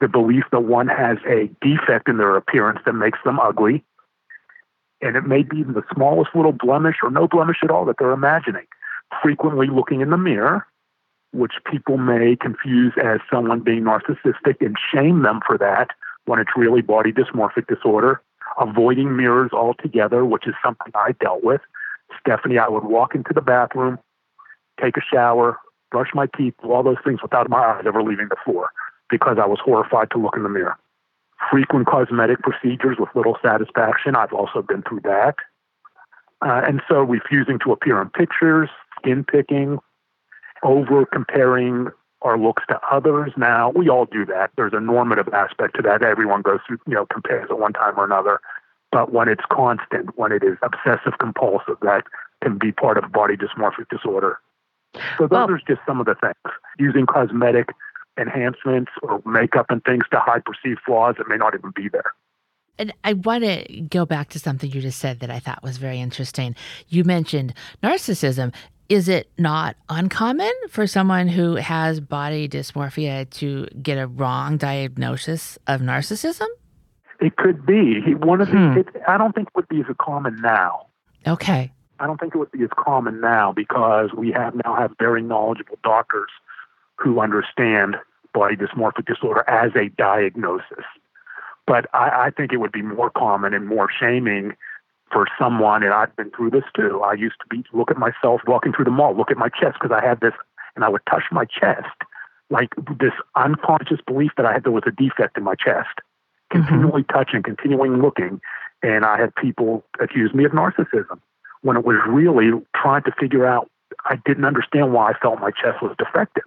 the 0.00 0.08
belief 0.08 0.44
that 0.52 0.60
one 0.60 0.88
has 0.88 1.18
a 1.26 1.48
defect 1.60 2.08
in 2.08 2.18
their 2.18 2.36
appearance 2.36 2.80
that 2.84 2.92
makes 2.92 3.18
them 3.24 3.40
ugly, 3.40 3.82
and 5.00 5.16
it 5.16 5.26
may 5.26 5.42
be 5.42 5.62
the 5.62 5.82
smallest 5.94 6.34
little 6.34 6.52
blemish 6.52 6.96
or 7.02 7.10
no 7.10 7.26
blemish 7.28 7.58
at 7.62 7.70
all 7.70 7.84
that 7.86 7.96
they're 7.98 8.12
imagining. 8.12 8.66
Frequently 9.22 9.68
looking 9.68 10.00
in 10.00 10.10
the 10.10 10.18
mirror, 10.18 10.66
which 11.32 11.52
people 11.70 11.96
may 11.98 12.36
confuse 12.36 12.92
as 13.02 13.20
someone 13.30 13.60
being 13.60 13.84
narcissistic 13.84 14.60
and 14.60 14.76
shame 14.92 15.22
them 15.22 15.40
for 15.46 15.58
that 15.58 15.90
when 16.24 16.40
it's 16.40 16.50
really 16.56 16.82
body 16.82 17.12
dysmorphic 17.12 17.66
disorder. 17.66 18.20
Avoiding 18.58 19.16
mirrors 19.16 19.52
altogether, 19.52 20.24
which 20.24 20.46
is 20.46 20.54
something 20.64 20.92
I 20.94 21.12
dealt 21.20 21.44
with. 21.44 21.60
Stephanie, 22.20 22.58
I 22.58 22.68
would 22.68 22.84
walk 22.84 23.14
into 23.14 23.32
the 23.34 23.42
bathroom, 23.42 23.98
take 24.80 24.96
a 24.96 25.00
shower, 25.00 25.58
brush 25.90 26.08
my 26.14 26.26
teeth, 26.36 26.54
do 26.62 26.72
all 26.72 26.82
those 26.82 26.96
things 27.04 27.20
without 27.22 27.50
my 27.50 27.58
eyes 27.58 27.84
ever 27.86 28.02
leaving 28.02 28.28
the 28.28 28.36
floor 28.44 28.70
because 29.10 29.38
I 29.40 29.46
was 29.46 29.58
horrified 29.64 30.10
to 30.12 30.18
look 30.18 30.36
in 30.36 30.42
the 30.42 30.48
mirror. 30.48 30.76
Frequent 31.50 31.86
cosmetic 31.86 32.38
procedures 32.40 32.96
with 32.98 33.08
little 33.14 33.36
satisfaction. 33.44 34.16
I've 34.16 34.32
also 34.32 34.62
been 34.62 34.82
through 34.82 35.00
that. 35.04 35.36
Uh, 36.42 36.62
and 36.66 36.82
so 36.88 37.00
refusing 37.02 37.58
to 37.64 37.72
appear 37.72 38.00
in 38.00 38.10
pictures, 38.10 38.68
skin 38.98 39.24
picking, 39.24 39.78
over 40.62 41.06
comparing 41.06 41.88
our 42.22 42.38
looks 42.38 42.62
to 42.68 42.78
others. 42.90 43.32
Now, 43.36 43.70
we 43.70 43.88
all 43.88 44.06
do 44.06 44.24
that. 44.26 44.50
There's 44.56 44.72
a 44.74 44.80
normative 44.80 45.28
aspect 45.32 45.76
to 45.76 45.82
that. 45.82 46.02
Everyone 46.02 46.42
goes 46.42 46.60
through, 46.66 46.78
you 46.86 46.94
know, 46.94 47.06
compares 47.06 47.48
at 47.50 47.58
one 47.58 47.72
time 47.72 47.94
or 47.96 48.04
another. 48.04 48.40
But 48.90 49.12
when 49.12 49.28
it's 49.28 49.44
constant, 49.50 50.16
when 50.16 50.32
it 50.32 50.42
is 50.42 50.56
obsessive 50.62 51.18
compulsive, 51.18 51.76
that 51.82 52.04
can 52.42 52.58
be 52.58 52.72
part 52.72 52.98
of 52.98 53.12
body 53.12 53.36
dysmorphic 53.36 53.88
disorder. 53.90 54.38
So 55.18 55.24
those 55.24 55.30
well, 55.30 55.50
are 55.50 55.60
just 55.66 55.80
some 55.86 56.00
of 56.00 56.06
the 56.06 56.14
things. 56.14 56.54
Using 56.78 57.06
cosmetic 57.06 57.68
enhancements 58.18 58.92
or 59.02 59.22
makeup 59.24 59.66
and 59.68 59.82
things 59.84 60.04
to 60.10 60.18
hide 60.18 60.42
perceived 60.44 60.80
flaws 60.84 61.16
that 61.18 61.28
may 61.28 61.36
not 61.36 61.54
even 61.54 61.72
be 61.74 61.88
there. 61.88 62.12
And 62.78 62.92
I 63.04 63.14
want 63.14 63.44
to 63.44 63.80
go 63.82 64.04
back 64.04 64.28
to 64.30 64.38
something 64.38 64.70
you 64.70 64.80
just 64.80 64.98
said 64.98 65.20
that 65.20 65.30
I 65.30 65.38
thought 65.38 65.62
was 65.62 65.78
very 65.78 66.00
interesting. 66.00 66.54
You 66.88 67.04
mentioned 67.04 67.54
narcissism. 67.82 68.52
Is 68.88 69.08
it 69.08 69.30
not 69.36 69.76
uncommon 69.88 70.52
for 70.68 70.86
someone 70.86 71.26
who 71.26 71.56
has 71.56 72.00
body 72.00 72.48
dysmorphia 72.48 73.28
to 73.30 73.66
get 73.82 73.98
a 73.98 74.06
wrong 74.06 74.58
diagnosis 74.58 75.58
of 75.66 75.80
narcissism? 75.80 76.46
It 77.20 77.36
could 77.36 77.64
be. 77.64 78.14
One 78.14 78.40
of 78.40 78.48
the. 78.48 78.56
Hmm. 78.56 78.78
It, 78.78 78.88
I 79.08 79.16
don't 79.16 79.34
think 79.34 79.48
it 79.48 79.54
would 79.56 79.68
be 79.68 79.80
as 79.80 79.86
common 79.98 80.36
now. 80.42 80.86
Okay. 81.26 81.72
I 81.98 82.06
don't 82.06 82.20
think 82.20 82.34
it 82.34 82.38
would 82.38 82.52
be 82.52 82.62
as 82.62 82.70
common 82.76 83.20
now 83.20 83.52
because 83.52 84.10
we 84.16 84.30
have 84.32 84.54
now 84.54 84.76
have 84.76 84.92
very 84.98 85.22
knowledgeable 85.22 85.78
doctors 85.82 86.30
who 86.98 87.20
understand 87.20 87.96
body 88.32 88.56
dysmorphic 88.56 89.06
disorder 89.06 89.48
as 89.48 89.72
a 89.74 89.88
diagnosis. 89.96 90.84
But 91.66 91.86
I, 91.94 92.26
I 92.26 92.30
think 92.30 92.52
it 92.52 92.58
would 92.58 92.72
be 92.72 92.82
more 92.82 93.10
common 93.10 93.54
and 93.54 93.66
more 93.66 93.88
shaming 93.90 94.56
for 95.12 95.26
someone, 95.38 95.82
and 95.82 95.92
I've 95.92 96.14
been 96.16 96.30
through 96.30 96.50
this 96.50 96.64
too. 96.74 97.02
I 97.02 97.14
used 97.14 97.36
to 97.40 97.46
be 97.48 97.64
look 97.72 97.90
at 97.90 97.96
myself 97.96 98.40
walking 98.46 98.72
through 98.72 98.86
the 98.86 98.90
mall, 98.90 99.16
look 99.16 99.30
at 99.30 99.36
my 99.36 99.48
chest 99.48 99.78
because 99.80 99.96
I 99.96 100.04
had 100.04 100.20
this, 100.20 100.34
and 100.74 100.84
I 100.84 100.88
would 100.88 101.02
touch 101.08 101.24
my 101.30 101.44
chest, 101.44 101.96
like 102.50 102.68
this 102.98 103.12
unconscious 103.34 104.00
belief 104.06 104.32
that 104.36 104.46
I 104.46 104.52
had 104.52 104.64
there 104.64 104.72
was 104.72 104.84
a 104.86 104.90
defect 104.90 105.36
in 105.36 105.44
my 105.44 105.54
chest. 105.54 106.00
Mm-hmm. 106.52 106.60
Continually 106.60 107.02
mm-hmm. 107.02 107.18
touching, 107.18 107.42
continuing 107.42 108.02
looking, 108.02 108.40
and 108.82 109.04
I 109.04 109.18
had 109.18 109.34
people 109.34 109.84
accuse 110.00 110.34
me 110.34 110.44
of 110.44 110.52
narcissism 110.52 111.20
when 111.62 111.76
it 111.76 111.84
was 111.84 111.96
really 112.06 112.50
trying 112.74 113.02
to 113.04 113.12
figure 113.18 113.46
out. 113.46 113.70
I 114.04 114.16
didn't 114.26 114.44
understand 114.44 114.92
why 114.92 115.10
I 115.10 115.18
felt 115.18 115.40
my 115.40 115.50
chest 115.50 115.82
was 115.82 115.94
defective. 115.98 116.44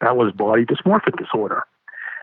That 0.00 0.16
was 0.16 0.32
body 0.32 0.64
dysmorphic 0.64 1.16
disorder. 1.18 1.64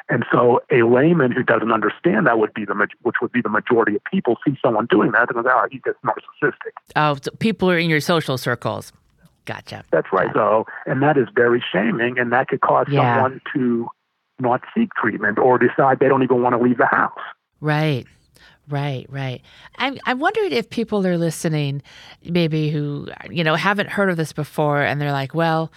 And 0.09 0.25
so 0.31 0.59
a 0.69 0.83
layman 0.83 1.31
who 1.31 1.43
doesn't 1.43 1.71
understand 1.71 2.27
that 2.27 2.37
would 2.37 2.53
be 2.53 2.65
the 2.65 2.75
which 3.03 3.15
would 3.21 3.31
be 3.31 3.41
the 3.41 3.49
majority 3.49 3.95
of 3.95 4.03
people 4.03 4.37
see 4.45 4.57
someone 4.61 4.85
doing 4.87 5.11
that 5.11 5.33
and 5.33 5.43
go, 5.43 5.49
oh, 5.49 5.67
he's 5.71 5.81
just 5.85 5.97
narcissistic. 6.03 6.73
Oh, 6.95 7.17
so 7.21 7.31
people 7.39 7.71
are 7.71 7.77
in 7.77 7.89
your 7.89 8.01
social 8.01 8.37
circles. 8.37 8.91
Gotcha. 9.45 9.83
That's 9.91 10.07
right. 10.11 10.29
So, 10.33 10.65
and 10.85 11.01
that 11.01 11.17
is 11.17 11.27
very 11.35 11.63
shaming, 11.71 12.17
and 12.17 12.31
that 12.31 12.47
could 12.47 12.61
cause 12.61 12.87
yeah. 12.89 13.15
someone 13.15 13.41
to 13.53 13.89
not 14.39 14.61
seek 14.75 14.93
treatment 14.93 15.37
or 15.37 15.57
decide 15.57 15.99
they 15.99 16.07
don't 16.07 16.23
even 16.23 16.41
want 16.41 16.55
to 16.55 16.61
leave 16.61 16.77
the 16.77 16.85
house. 16.85 17.19
Right. 17.59 18.05
Right, 18.69 19.05
right. 19.09 19.41
I'm 19.75 19.97
I'm 20.05 20.19
wondering 20.19 20.53
if 20.53 20.69
people 20.69 21.05
are 21.05 21.17
listening, 21.17 21.81
maybe 22.23 22.69
who 22.69 23.09
you 23.29 23.43
know 23.43 23.55
haven't 23.55 23.89
heard 23.89 24.09
of 24.09 24.15
this 24.15 24.31
before, 24.31 24.81
and 24.81 25.01
they're 25.01 25.11
like, 25.11 25.33
"Well, 25.33 25.69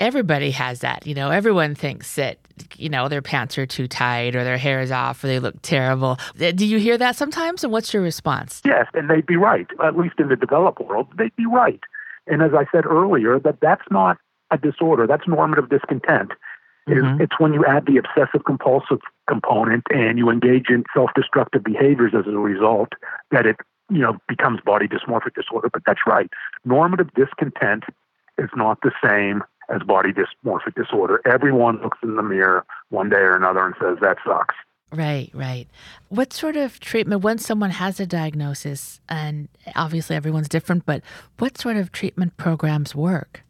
everybody 0.00 0.50
has 0.52 0.80
that. 0.80 1.06
You 1.06 1.14
know, 1.14 1.30
everyone 1.30 1.74
thinks 1.74 2.14
that, 2.16 2.38
you 2.76 2.88
know, 2.88 3.08
their 3.08 3.22
pants 3.22 3.58
are 3.58 3.66
too 3.66 3.88
tight 3.88 4.36
or 4.36 4.44
their 4.44 4.58
hair 4.58 4.80
is 4.80 4.90
off 4.90 5.22
or 5.22 5.26
they 5.26 5.38
look 5.38 5.60
terrible. 5.62 6.18
Uh, 6.40 6.52
do 6.52 6.66
you 6.66 6.78
hear 6.78 6.98
that 6.98 7.16
sometimes? 7.16 7.64
And 7.64 7.72
what's 7.72 7.92
your 7.92 8.02
response? 8.02 8.62
Yes, 8.64 8.86
and 8.94 9.10
they'd 9.10 9.26
be 9.26 9.36
right. 9.36 9.66
At 9.82 9.96
least 9.96 10.14
in 10.18 10.28
the 10.28 10.36
developed 10.36 10.80
world, 10.80 11.08
they'd 11.16 11.34
be 11.36 11.46
right. 11.46 11.80
And 12.26 12.42
as 12.42 12.52
I 12.54 12.66
said 12.70 12.84
earlier, 12.86 13.38
that 13.40 13.58
that's 13.60 13.84
not 13.90 14.18
a 14.50 14.58
disorder. 14.58 15.06
That's 15.06 15.26
normative 15.26 15.68
discontent. 15.68 16.32
Mm-hmm. 16.88 17.20
It's 17.20 17.38
when 17.38 17.52
you 17.52 17.66
add 17.66 17.84
the 17.86 17.98
obsessive 17.98 18.44
compulsive 18.46 19.00
component 19.28 19.84
and 19.90 20.16
you 20.16 20.30
engage 20.30 20.70
in 20.70 20.84
self-destructive 20.94 21.62
behaviors 21.62 22.14
as 22.18 22.26
a 22.26 22.38
result 22.38 22.94
that 23.30 23.44
it, 23.44 23.56
you 23.90 23.98
know, 23.98 24.16
becomes 24.26 24.60
body 24.64 24.88
dysmorphic 24.88 25.34
disorder. 25.34 25.68
But 25.70 25.82
that's 25.84 26.00
right. 26.06 26.30
Normative 26.64 27.12
discontent 27.14 27.84
is 28.38 28.48
not 28.56 28.78
the 28.82 28.92
same 29.04 29.42
as 29.74 29.82
body 29.82 30.12
dysmorphic 30.12 30.74
disorder. 30.74 31.20
Everyone 31.26 31.80
looks 31.82 31.98
in 32.02 32.16
the 32.16 32.22
mirror 32.22 32.64
one 32.90 33.08
day 33.08 33.16
or 33.16 33.36
another 33.36 33.64
and 33.64 33.74
says, 33.80 33.98
that 34.00 34.16
sucks. 34.26 34.54
Right, 34.90 35.30
right. 35.34 35.68
What 36.08 36.32
sort 36.32 36.56
of 36.56 36.80
treatment, 36.80 37.22
once 37.22 37.44
someone 37.44 37.70
has 37.70 38.00
a 38.00 38.06
diagnosis, 38.06 39.00
and 39.08 39.48
obviously 39.76 40.16
everyone's 40.16 40.48
different, 40.48 40.86
but 40.86 41.02
what 41.38 41.58
sort 41.58 41.76
of 41.76 41.92
treatment 41.92 42.38
programs 42.38 42.94
work? 42.94 43.42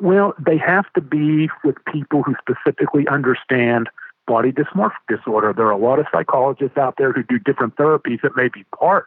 Well, 0.00 0.34
they 0.44 0.58
have 0.58 0.92
to 0.94 1.00
be 1.00 1.48
with 1.64 1.76
people 1.90 2.22
who 2.22 2.34
specifically 2.40 3.08
understand 3.08 3.88
body 4.26 4.52
dysmorphic 4.52 4.92
disorder. 5.08 5.52
There 5.54 5.66
are 5.66 5.70
a 5.70 5.78
lot 5.78 5.98
of 5.98 6.06
psychologists 6.12 6.76
out 6.76 6.96
there 6.98 7.12
who 7.12 7.22
do 7.22 7.38
different 7.38 7.76
therapies 7.76 8.20
that 8.22 8.36
may 8.36 8.48
be 8.52 8.64
part, 8.78 9.06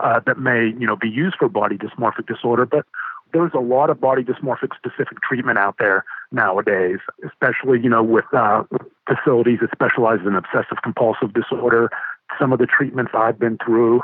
uh, 0.00 0.20
that 0.26 0.38
may, 0.38 0.66
you 0.78 0.86
know, 0.86 0.96
be 0.96 1.08
used 1.08 1.36
for 1.38 1.48
body 1.48 1.76
dysmorphic 1.76 2.26
disorder, 2.26 2.66
but 2.66 2.86
there's 3.34 3.52
a 3.52 3.60
lot 3.60 3.90
of 3.90 4.00
body 4.00 4.22
dysmorphic 4.22 4.70
specific 4.76 5.20
treatment 5.20 5.58
out 5.58 5.76
there 5.78 6.04
nowadays, 6.30 6.98
especially, 7.26 7.80
you 7.82 7.90
know, 7.90 8.02
with 8.02 8.24
uh, 8.32 8.62
facilities 9.06 9.58
that 9.60 9.70
specialize 9.72 10.20
in 10.24 10.34
obsessive 10.34 10.78
compulsive 10.82 11.34
disorder. 11.34 11.90
Some 12.38 12.52
of 12.52 12.60
the 12.60 12.66
treatments 12.66 13.12
I've 13.14 13.38
been 13.38 13.58
through 13.62 14.00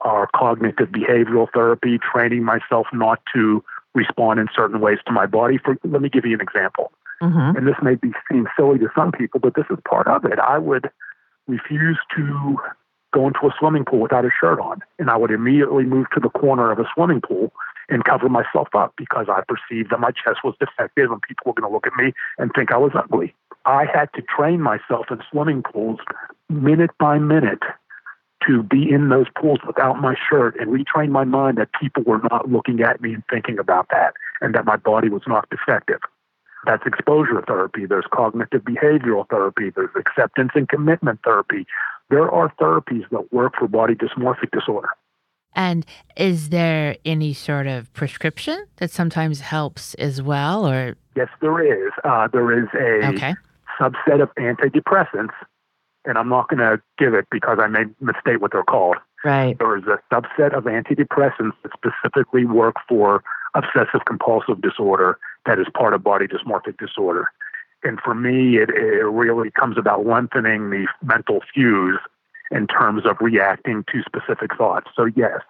are 0.00 0.28
cognitive 0.34 0.88
behavioral 0.88 1.46
therapy, 1.52 1.98
training 1.98 2.42
myself 2.42 2.86
not 2.92 3.20
to 3.34 3.62
respond 3.94 4.40
in 4.40 4.48
certain 4.56 4.80
ways 4.80 4.98
to 5.06 5.12
my 5.12 5.26
body. 5.26 5.58
For, 5.62 5.76
let 5.84 6.00
me 6.00 6.08
give 6.08 6.24
you 6.24 6.34
an 6.34 6.40
example. 6.40 6.90
Mm-hmm. 7.22 7.58
And 7.58 7.66
this 7.66 7.76
may 7.82 7.96
be 7.96 8.12
seem 8.32 8.48
silly 8.56 8.78
to 8.78 8.88
some 8.96 9.12
people, 9.12 9.40
but 9.40 9.54
this 9.54 9.66
is 9.70 9.76
part 9.86 10.06
of 10.08 10.24
it. 10.24 10.38
I 10.38 10.56
would 10.56 10.90
refuse 11.46 11.98
to 12.16 12.56
go 13.12 13.26
into 13.26 13.40
a 13.40 13.50
swimming 13.58 13.84
pool 13.84 14.00
without 14.00 14.24
a 14.24 14.30
shirt 14.40 14.58
on, 14.58 14.80
and 14.98 15.10
I 15.10 15.16
would 15.16 15.30
immediately 15.30 15.84
move 15.84 16.06
to 16.14 16.20
the 16.20 16.30
corner 16.30 16.70
of 16.70 16.78
a 16.78 16.84
swimming 16.94 17.20
pool 17.20 17.52
and 17.90 18.04
cover 18.04 18.28
myself 18.28 18.68
up 18.74 18.94
because 18.96 19.26
I 19.28 19.42
perceived 19.46 19.90
that 19.90 20.00
my 20.00 20.10
chest 20.10 20.40
was 20.44 20.54
defective 20.60 21.10
and 21.10 21.20
people 21.22 21.44
were 21.46 21.54
going 21.54 21.68
to 21.68 21.74
look 21.74 21.86
at 21.86 21.94
me 21.96 22.12
and 22.38 22.50
think 22.54 22.72
I 22.72 22.76
was 22.76 22.92
ugly. 22.94 23.34
I 23.66 23.84
had 23.92 24.12
to 24.14 24.22
train 24.22 24.60
myself 24.60 25.06
in 25.10 25.20
swimming 25.30 25.62
pools 25.62 25.98
minute 26.48 26.90
by 26.98 27.18
minute 27.18 27.62
to 28.46 28.62
be 28.62 28.90
in 28.90 29.10
those 29.10 29.26
pools 29.38 29.58
without 29.66 30.00
my 30.00 30.14
shirt 30.28 30.58
and 30.58 30.70
retrain 30.70 31.10
my 31.10 31.24
mind 31.24 31.58
that 31.58 31.68
people 31.78 32.02
were 32.04 32.20
not 32.30 32.50
looking 32.50 32.80
at 32.80 33.00
me 33.00 33.14
and 33.14 33.22
thinking 33.30 33.58
about 33.58 33.88
that 33.90 34.14
and 34.40 34.54
that 34.54 34.64
my 34.64 34.76
body 34.76 35.10
was 35.10 35.22
not 35.26 35.48
defective. 35.50 36.00
That's 36.66 36.86
exposure 36.86 37.42
therapy. 37.46 37.86
There's 37.86 38.06
cognitive 38.12 38.62
behavioral 38.62 39.28
therapy. 39.28 39.70
There's 39.74 39.90
acceptance 39.96 40.52
and 40.54 40.68
commitment 40.68 41.20
therapy. 41.24 41.66
there 42.10 42.30
are 42.30 42.52
therapies 42.60 43.08
that 43.10 43.32
work 43.32 43.54
for 43.58 43.68
body 43.68 43.94
dysmorphic 43.94 44.50
disorder. 44.50 44.88
And 45.54 45.84
is 46.16 46.50
there 46.50 46.96
any 47.04 47.32
sort 47.34 47.66
of 47.66 47.92
prescription 47.92 48.66
that 48.76 48.90
sometimes 48.90 49.40
helps 49.40 49.94
as 49.94 50.22
well, 50.22 50.66
or 50.66 50.96
Yes, 51.16 51.28
there 51.40 51.86
is. 51.86 51.92
Uh, 52.04 52.28
there 52.32 52.56
is 52.56 52.68
a 52.74 53.08
okay, 53.08 53.34
subset 53.80 54.22
of 54.22 54.32
antidepressants, 54.36 55.34
and 56.04 56.16
I'm 56.16 56.28
not 56.28 56.48
going 56.48 56.58
to 56.58 56.80
give 56.98 57.14
it 57.14 57.26
because 57.30 57.58
I 57.60 57.66
may 57.66 57.84
mistake 58.00 58.40
what 58.40 58.52
they're 58.52 58.62
called. 58.62 58.96
right, 59.24 59.58
There 59.58 59.76
is 59.76 59.84
a 59.84 59.98
subset 60.14 60.56
of 60.56 60.64
antidepressants 60.64 61.52
that 61.62 61.72
specifically 61.74 62.44
work 62.44 62.76
for 62.88 63.22
obsessive 63.54 64.04
compulsive 64.06 64.60
disorder 64.60 65.18
that 65.46 65.58
is 65.58 65.66
part 65.76 65.94
of 65.94 66.04
body 66.04 66.26
dysmorphic 66.26 66.78
disorder. 66.78 67.30
And 67.82 67.98
for 68.04 68.14
me, 68.14 68.58
it, 68.58 68.70
it 68.70 69.06
really 69.06 69.50
comes 69.50 69.78
about 69.78 70.06
lengthening 70.06 70.70
the 70.70 70.86
mental 71.02 71.40
fuse 71.52 71.98
in 72.50 72.66
terms 72.66 73.02
of 73.06 73.16
reacting 73.20 73.84
to 73.92 74.02
specific 74.02 74.56
thoughts. 74.56 74.88
So, 74.96 75.04
yes, 75.04 75.40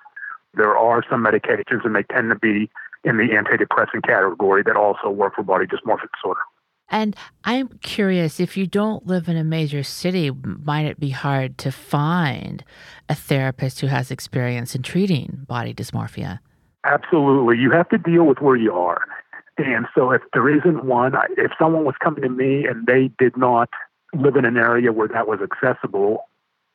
there 0.55 0.77
are 0.77 1.03
some 1.09 1.25
medications, 1.25 1.85
and 1.85 1.95
they 1.95 2.03
tend 2.03 2.31
to 2.31 2.39
be 2.39 2.71
in 3.05 3.17
the 3.17 3.29
antidepressant 3.29 4.07
category 4.07 4.63
that 4.65 4.77
also 4.77 5.11
work 5.11 5.35
for 5.35 5.43
body 5.43 5.67
dysmorphic 5.67 6.09
disorder. 6.15 6.41
And 6.91 7.15
I'm 7.45 7.69
curious 7.83 8.41
if 8.41 8.57
you 8.57 8.67
don't 8.67 9.07
live 9.07 9.29
in 9.29 9.37
a 9.37 9.45
major 9.45 9.85
city, 9.85 10.31
might 10.31 10.87
it 10.87 10.99
be 10.99 11.11
hard 11.11 11.57
to 11.59 11.71
find 11.71 12.65
a 13.09 13.15
therapist 13.15 13.81
who 13.81 13.87
has 13.87 14.11
experience 14.11 14.75
in 14.75 14.83
treating 14.83 15.45
body 15.47 15.73
dysmorphia? 15.73 16.41
Absolutely. 16.85 17.59
You 17.59 17.71
have 17.71 17.89
to 17.91 17.99
deal 17.99 18.25
with 18.25 18.41
where 18.41 18.57
you 18.57 18.73
are. 18.73 19.03
And 19.57 19.87
so 19.95 20.11
if 20.11 20.23
there 20.33 20.49
isn't 20.49 20.85
one, 20.85 21.13
if 21.37 21.53
someone 21.59 21.85
was 21.85 21.95
coming 22.03 22.23
to 22.23 22.29
me 22.29 22.67
and 22.67 22.87
they 22.87 23.11
did 23.19 23.37
not 23.37 23.69
live 24.15 24.35
in 24.35 24.45
an 24.45 24.57
area 24.57 24.91
where 24.91 25.09
that 25.09 25.29
was 25.29 25.39
accessible, 25.41 26.25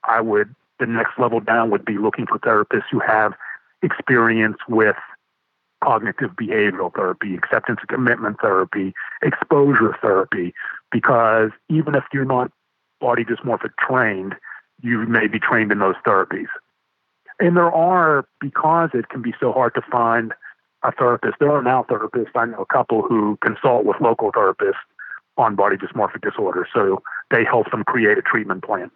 I 0.08 0.22
would, 0.22 0.54
the 0.80 0.86
next 0.86 1.18
level 1.18 1.40
down 1.40 1.70
would 1.72 1.86
be 1.86 1.98
looking 1.98 2.26
for 2.28 2.40
therapists 2.40 2.90
who 2.92 3.00
have 3.00 3.34
experience 3.82 4.58
with 4.68 4.96
cognitive 5.84 6.32
behavioral 6.32 6.94
therapy, 6.94 7.36
acceptance 7.36 7.80
and 7.82 7.90
commitment 7.90 8.38
therapy, 8.42 8.94
exposure 9.22 9.96
therapy, 10.02 10.54
because 10.92 11.52
even 11.70 11.96
if 11.96 12.04
you're 12.14 12.26
not 12.26 12.52
body 13.00 13.24
dysmorphic 13.24 13.72
trained, 13.78 14.36
you 14.82 15.06
may 15.06 15.28
be 15.28 15.40
trained 15.40 15.72
in 15.72 15.80
those 15.80 15.96
therapies. 16.06 16.48
And 17.40 17.56
there 17.58 17.72
are, 17.72 18.26
because 18.40 18.90
it 18.94 19.10
can 19.10 19.22
be 19.22 19.34
so 19.40 19.52
hard 19.52 19.76
to 19.76 19.82
find 19.92 20.34
a 20.84 20.92
therapist, 20.92 21.36
there 21.40 21.52
are 21.52 21.62
now 21.62 21.86
therapists. 21.90 22.32
I 22.36 22.46
know 22.46 22.62
a 22.62 22.66
couple 22.66 23.02
who 23.02 23.38
consult 23.44 23.86
with 23.86 23.98
local 24.00 24.32
therapists 24.32 24.74
on 25.38 25.56
body 25.56 25.76
dysmorphic 25.76 26.22
disorder. 26.22 26.68
So 26.74 27.04
they 27.30 27.44
help 27.44 27.70
them 27.72 27.84
create 27.84 28.18
a 28.18 28.22
treatment 28.22 28.64
plan. 28.64 28.90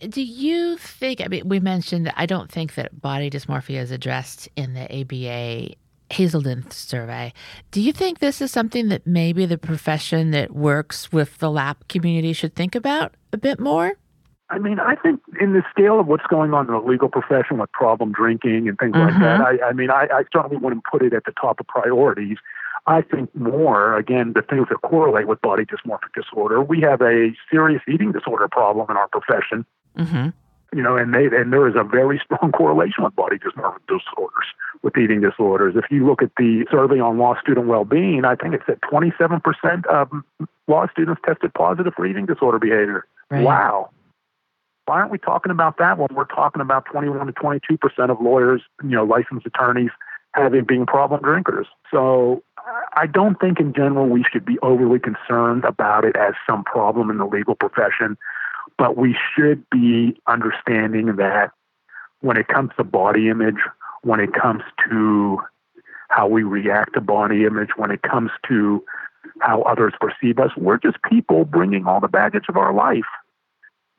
Do 0.00 0.22
you 0.22 0.76
think, 0.76 1.20
I 1.20 1.26
mean, 1.26 1.48
we 1.48 1.58
mentioned, 1.58 2.12
I 2.16 2.24
don't 2.26 2.50
think 2.50 2.74
that 2.76 3.00
body 3.00 3.30
dysmorphia 3.30 3.80
is 3.80 3.90
addressed 3.90 4.48
in 4.54 4.74
the 4.74 4.84
ABA 5.00 5.74
Hazelden 6.10 6.70
survey. 6.70 7.32
Do 7.72 7.80
you 7.80 7.92
think 7.92 8.20
this 8.20 8.40
is 8.40 8.52
something 8.52 8.88
that 8.90 9.06
maybe 9.08 9.44
the 9.44 9.58
profession 9.58 10.30
that 10.30 10.54
works 10.54 11.10
with 11.10 11.38
the 11.38 11.50
LAP 11.50 11.88
community 11.88 12.32
should 12.32 12.54
think 12.54 12.76
about 12.76 13.14
a 13.32 13.36
bit 13.36 13.58
more? 13.58 13.94
I 14.50 14.58
mean, 14.58 14.78
I 14.78 14.94
think 14.94 15.20
in 15.40 15.52
the 15.52 15.62
scale 15.68 15.98
of 15.98 16.06
what's 16.06 16.26
going 16.28 16.54
on 16.54 16.66
in 16.68 16.72
the 16.72 16.78
legal 16.80 17.08
profession 17.08 17.58
with 17.58 17.70
problem 17.72 18.12
drinking 18.12 18.68
and 18.68 18.78
things 18.78 18.94
like 18.94 19.12
Mhm. 19.14 19.20
that, 19.20 19.40
I, 19.40 19.68
I 19.70 19.72
mean, 19.72 19.90
I, 19.90 20.06
I 20.12 20.22
certainly 20.32 20.56
wouldn't 20.58 20.84
put 20.84 21.02
it 21.02 21.12
at 21.12 21.24
the 21.24 21.32
top 21.32 21.58
of 21.60 21.66
priorities. 21.66 22.38
I 22.86 23.02
think 23.02 23.34
more, 23.34 23.96
again, 23.98 24.32
the 24.34 24.40
things 24.42 24.68
that 24.70 24.76
correlate 24.80 25.26
with 25.26 25.42
body 25.42 25.64
dysmorphic 25.66 26.14
disorder. 26.14 26.62
We 26.62 26.80
have 26.82 27.02
a 27.02 27.32
serious 27.50 27.82
eating 27.86 28.12
disorder 28.12 28.48
problem 28.48 28.86
in 28.88 28.96
our 28.96 29.08
profession, 29.08 29.66
Mm-hmm. 29.98 30.76
you 30.76 30.82
know, 30.82 30.96
and 30.96 31.14
they 31.14 31.24
and 31.26 31.52
there 31.52 31.68
is 31.68 31.74
a 31.76 31.84
very 31.84 32.20
strong 32.24 32.52
correlation 32.52 33.04
with 33.04 33.14
body 33.16 33.36
dysmorphic 33.36 33.86
disorders 33.88 34.46
with 34.82 34.96
eating 34.96 35.20
disorders. 35.20 35.74
If 35.76 35.90
you 35.90 36.06
look 36.06 36.22
at 36.22 36.30
the 36.36 36.64
survey 36.70 37.00
on 37.00 37.18
law 37.18 37.34
student 37.40 37.66
well-being, 37.66 38.24
I 38.24 38.36
think 38.36 38.54
it 38.54 38.62
said 38.66 38.78
27% 38.80 39.86
of 39.86 40.08
law 40.68 40.86
students 40.92 41.20
tested 41.26 41.52
positive 41.54 41.94
for 41.96 42.06
eating 42.06 42.26
disorder 42.26 42.58
behavior. 42.58 43.06
Right. 43.30 43.44
Wow. 43.44 43.90
Why 44.86 45.00
aren't 45.00 45.10
we 45.10 45.18
talking 45.18 45.50
about 45.50 45.78
that 45.78 45.98
when 45.98 46.08
we're 46.14 46.24
talking 46.24 46.62
about 46.62 46.86
21 46.86 47.26
to 47.26 47.32
22 47.32 47.76
percent 47.76 48.10
of 48.10 48.20
lawyers, 48.20 48.62
you 48.82 48.90
know, 48.90 49.04
licensed 49.04 49.46
attorneys 49.46 49.90
having 50.32 50.64
being 50.64 50.86
problem 50.86 51.20
drinkers? 51.22 51.66
So 51.90 52.42
I 52.94 53.06
don't 53.06 53.38
think 53.38 53.60
in 53.60 53.74
general 53.74 54.06
we 54.08 54.24
should 54.30 54.44
be 54.44 54.58
overly 54.62 54.98
concerned 54.98 55.64
about 55.64 56.04
it 56.04 56.16
as 56.16 56.34
some 56.48 56.64
problem 56.64 57.10
in 57.10 57.18
the 57.18 57.26
legal 57.26 57.54
profession, 57.54 58.16
but 58.78 58.96
we 58.96 59.16
should 59.34 59.68
be 59.70 60.16
understanding 60.26 61.16
that 61.16 61.50
when 62.20 62.36
it 62.36 62.48
comes 62.48 62.70
to 62.76 62.84
body 62.84 63.28
image, 63.28 63.58
when 64.02 64.20
it 64.20 64.32
comes 64.32 64.62
to 64.88 65.38
how 66.08 66.26
we 66.26 66.42
react 66.42 66.94
to 66.94 67.00
body 67.00 67.44
image, 67.44 67.70
when 67.76 67.90
it 67.90 68.02
comes 68.02 68.30
to 68.48 68.82
how 69.40 69.62
others 69.62 69.92
perceive 70.00 70.38
us, 70.38 70.50
we're 70.56 70.78
just 70.78 70.96
people 71.02 71.44
bringing 71.44 71.86
all 71.86 72.00
the 72.00 72.08
baggage 72.08 72.44
of 72.48 72.56
our 72.56 72.72
life 72.72 73.04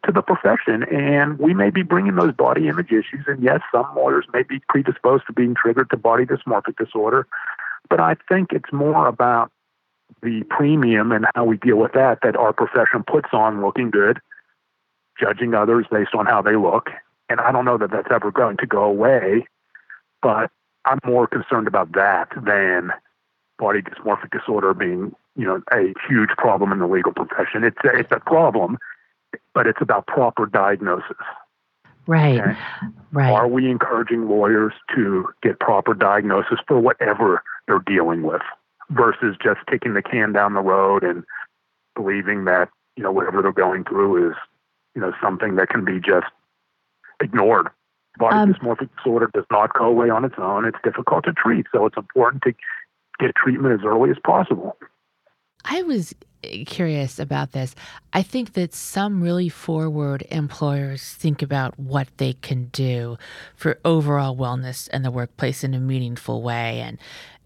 to 0.05 0.11
the 0.11 0.21
profession. 0.21 0.83
And 0.83 1.37
we 1.37 1.53
may 1.53 1.69
be 1.69 1.83
bringing 1.83 2.15
those 2.15 2.33
body 2.33 2.67
image 2.67 2.91
issues. 2.91 3.25
And 3.27 3.43
yes, 3.43 3.59
some 3.71 3.87
lawyers 3.95 4.25
may 4.33 4.43
be 4.43 4.59
predisposed 4.69 5.25
to 5.27 5.33
being 5.33 5.55
triggered 5.55 5.89
to 5.91 5.97
body 5.97 6.25
dysmorphic 6.25 6.77
disorder. 6.77 7.27
But 7.89 7.99
I 7.99 8.15
think 8.27 8.51
it's 8.51 8.71
more 8.71 9.07
about 9.07 9.51
the 10.23 10.43
premium 10.49 11.11
and 11.11 11.25
how 11.35 11.45
we 11.45 11.57
deal 11.57 11.77
with 11.77 11.93
that 11.93 12.19
that 12.23 12.35
our 12.35 12.53
profession 12.53 13.03
puts 13.05 13.29
on 13.33 13.61
looking 13.61 13.89
good, 13.89 14.19
judging 15.19 15.53
others 15.53 15.85
based 15.91 16.13
on 16.13 16.25
how 16.25 16.41
they 16.41 16.55
look. 16.55 16.89
And 17.29 17.39
I 17.39 17.51
don't 17.51 17.65
know 17.65 17.77
that 17.77 17.91
that's 17.91 18.07
ever 18.11 18.31
going 18.31 18.57
to 18.57 18.65
go 18.65 18.83
away, 18.83 19.45
but 20.21 20.49
I'm 20.85 20.99
more 21.05 21.27
concerned 21.27 21.67
about 21.67 21.91
that 21.93 22.29
than 22.35 22.91
body 23.59 23.81
dysmorphic 23.81 24.31
disorder 24.31 24.73
being, 24.73 25.13
you 25.35 25.45
know, 25.45 25.61
a 25.71 25.93
huge 26.07 26.29
problem 26.37 26.71
in 26.71 26.79
the 26.79 26.87
legal 26.87 27.11
profession. 27.11 27.63
It's 27.63 27.77
a, 27.83 27.99
it's 27.99 28.11
a 28.11 28.19
problem, 28.19 28.77
but 29.53 29.67
it's 29.67 29.81
about 29.81 30.07
proper 30.07 30.45
diagnosis. 30.45 31.17
Right. 32.07 32.39
Okay. 32.39 32.57
Right. 33.11 33.31
Are 33.31 33.47
we 33.47 33.69
encouraging 33.69 34.27
lawyers 34.27 34.73
to 34.95 35.27
get 35.43 35.59
proper 35.59 35.93
diagnosis 35.93 36.57
for 36.67 36.79
whatever 36.79 37.43
they're 37.67 37.83
dealing 37.85 38.23
with 38.23 38.41
versus 38.89 39.35
just 39.43 39.59
kicking 39.67 39.93
the 39.93 40.01
can 40.01 40.31
down 40.31 40.55
the 40.55 40.61
road 40.61 41.03
and 41.03 41.23
believing 41.95 42.45
that, 42.45 42.69
you 42.95 43.03
know, 43.03 43.11
whatever 43.11 43.43
they're 43.43 43.51
going 43.51 43.83
through 43.83 44.31
is, 44.31 44.35
you 44.95 45.01
know, 45.01 45.13
something 45.21 45.55
that 45.55 45.69
can 45.69 45.85
be 45.85 45.99
just 45.99 46.27
ignored. 47.21 47.67
Body 48.17 48.35
Um, 48.35 48.53
dysmorphic 48.53 48.89
disorder 48.97 49.29
does 49.33 49.45
not 49.51 49.73
go 49.73 49.85
away 49.85 50.09
on 50.09 50.25
its 50.25 50.35
own. 50.37 50.65
It's 50.65 50.77
difficult 50.83 51.25
to 51.25 51.33
treat. 51.33 51.67
So 51.71 51.85
it's 51.85 51.97
important 51.97 52.43
to 52.43 52.53
get 53.19 53.35
treatment 53.35 53.79
as 53.79 53.85
early 53.85 54.09
as 54.09 54.17
possible. 54.23 54.77
I 55.65 55.83
was 55.83 56.13
curious 56.41 57.19
about 57.19 57.51
this. 57.51 57.75
I 58.13 58.23
think 58.23 58.53
that 58.53 58.73
some 58.73 59.21
really 59.21 59.49
forward 59.49 60.25
employers 60.29 61.13
think 61.13 61.41
about 61.41 61.79
what 61.79 62.07
they 62.17 62.33
can 62.33 62.65
do 62.65 63.17
for 63.55 63.79
overall 63.83 64.35
wellness 64.35 64.89
in 64.89 65.03
the 65.03 65.11
workplace 65.11 65.63
in 65.63 65.73
a 65.73 65.79
meaningful 65.79 66.41
way. 66.41 66.79
And 66.79 66.97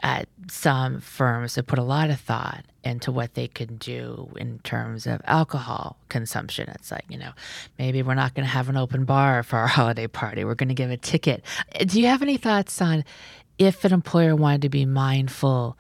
uh, 0.04 0.24
some 0.50 1.00
firms 1.00 1.56
have 1.56 1.66
put 1.66 1.80
a 1.80 1.84
lot 1.84 2.10
of 2.10 2.20
thought 2.20 2.66
into 2.84 3.12
what 3.12 3.34
they 3.36 3.48
can 3.48 3.78
do 3.78 4.30
in 4.36 4.60
terms 4.60 5.08
of 5.08 5.22
alcohol 5.26 5.98
consumption. 6.10 6.70
It's 6.70 6.92
like, 6.92 7.06
you 7.08 7.18
know, 7.18 7.32
maybe 7.80 8.04
we're 8.04 8.14
not 8.14 8.34
going 8.34 8.46
to 8.46 8.52
have 8.52 8.68
an 8.68 8.76
open 8.76 9.06
bar 9.06 9.44
for 9.44 9.58
our 9.58 9.68
holiday 9.80 10.08
party, 10.08 10.44
we're 10.44 10.56
going 10.56 10.70
to 10.70 10.76
give 10.76 10.92
a 10.92 10.98
ticket. 10.98 11.44
Do 11.86 12.02
you 12.02 12.08
have 12.08 12.22
any 12.22 12.38
thoughts 12.38 12.82
on 12.82 13.06
if 13.58 13.86
an 13.86 13.94
employer 13.94 14.36
wanted 14.36 14.64
to 14.64 14.70
be 14.70 14.86
mindful? 14.86 15.78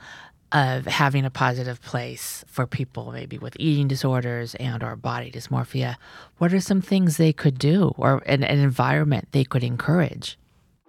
Of 0.53 0.85
having 0.85 1.25
a 1.25 1.29
positive 1.31 1.81
place 1.81 2.45
for 2.47 2.67
people 2.67 3.11
maybe 3.11 3.37
with 3.37 3.57
eating 3.59 3.87
disorders 3.87 4.55
and 4.55 4.83
or 4.83 4.95
body 4.95 5.31
dysmorphia 5.31 5.95
what 6.37 6.53
are 6.53 6.59
some 6.59 6.81
things 6.81 7.17
they 7.17 7.33
could 7.33 7.57
do 7.57 7.91
or 7.97 8.21
an, 8.25 8.43
an 8.43 8.59
environment 8.59 9.27
they 9.31 9.43
could 9.43 9.63
encourage 9.63 10.37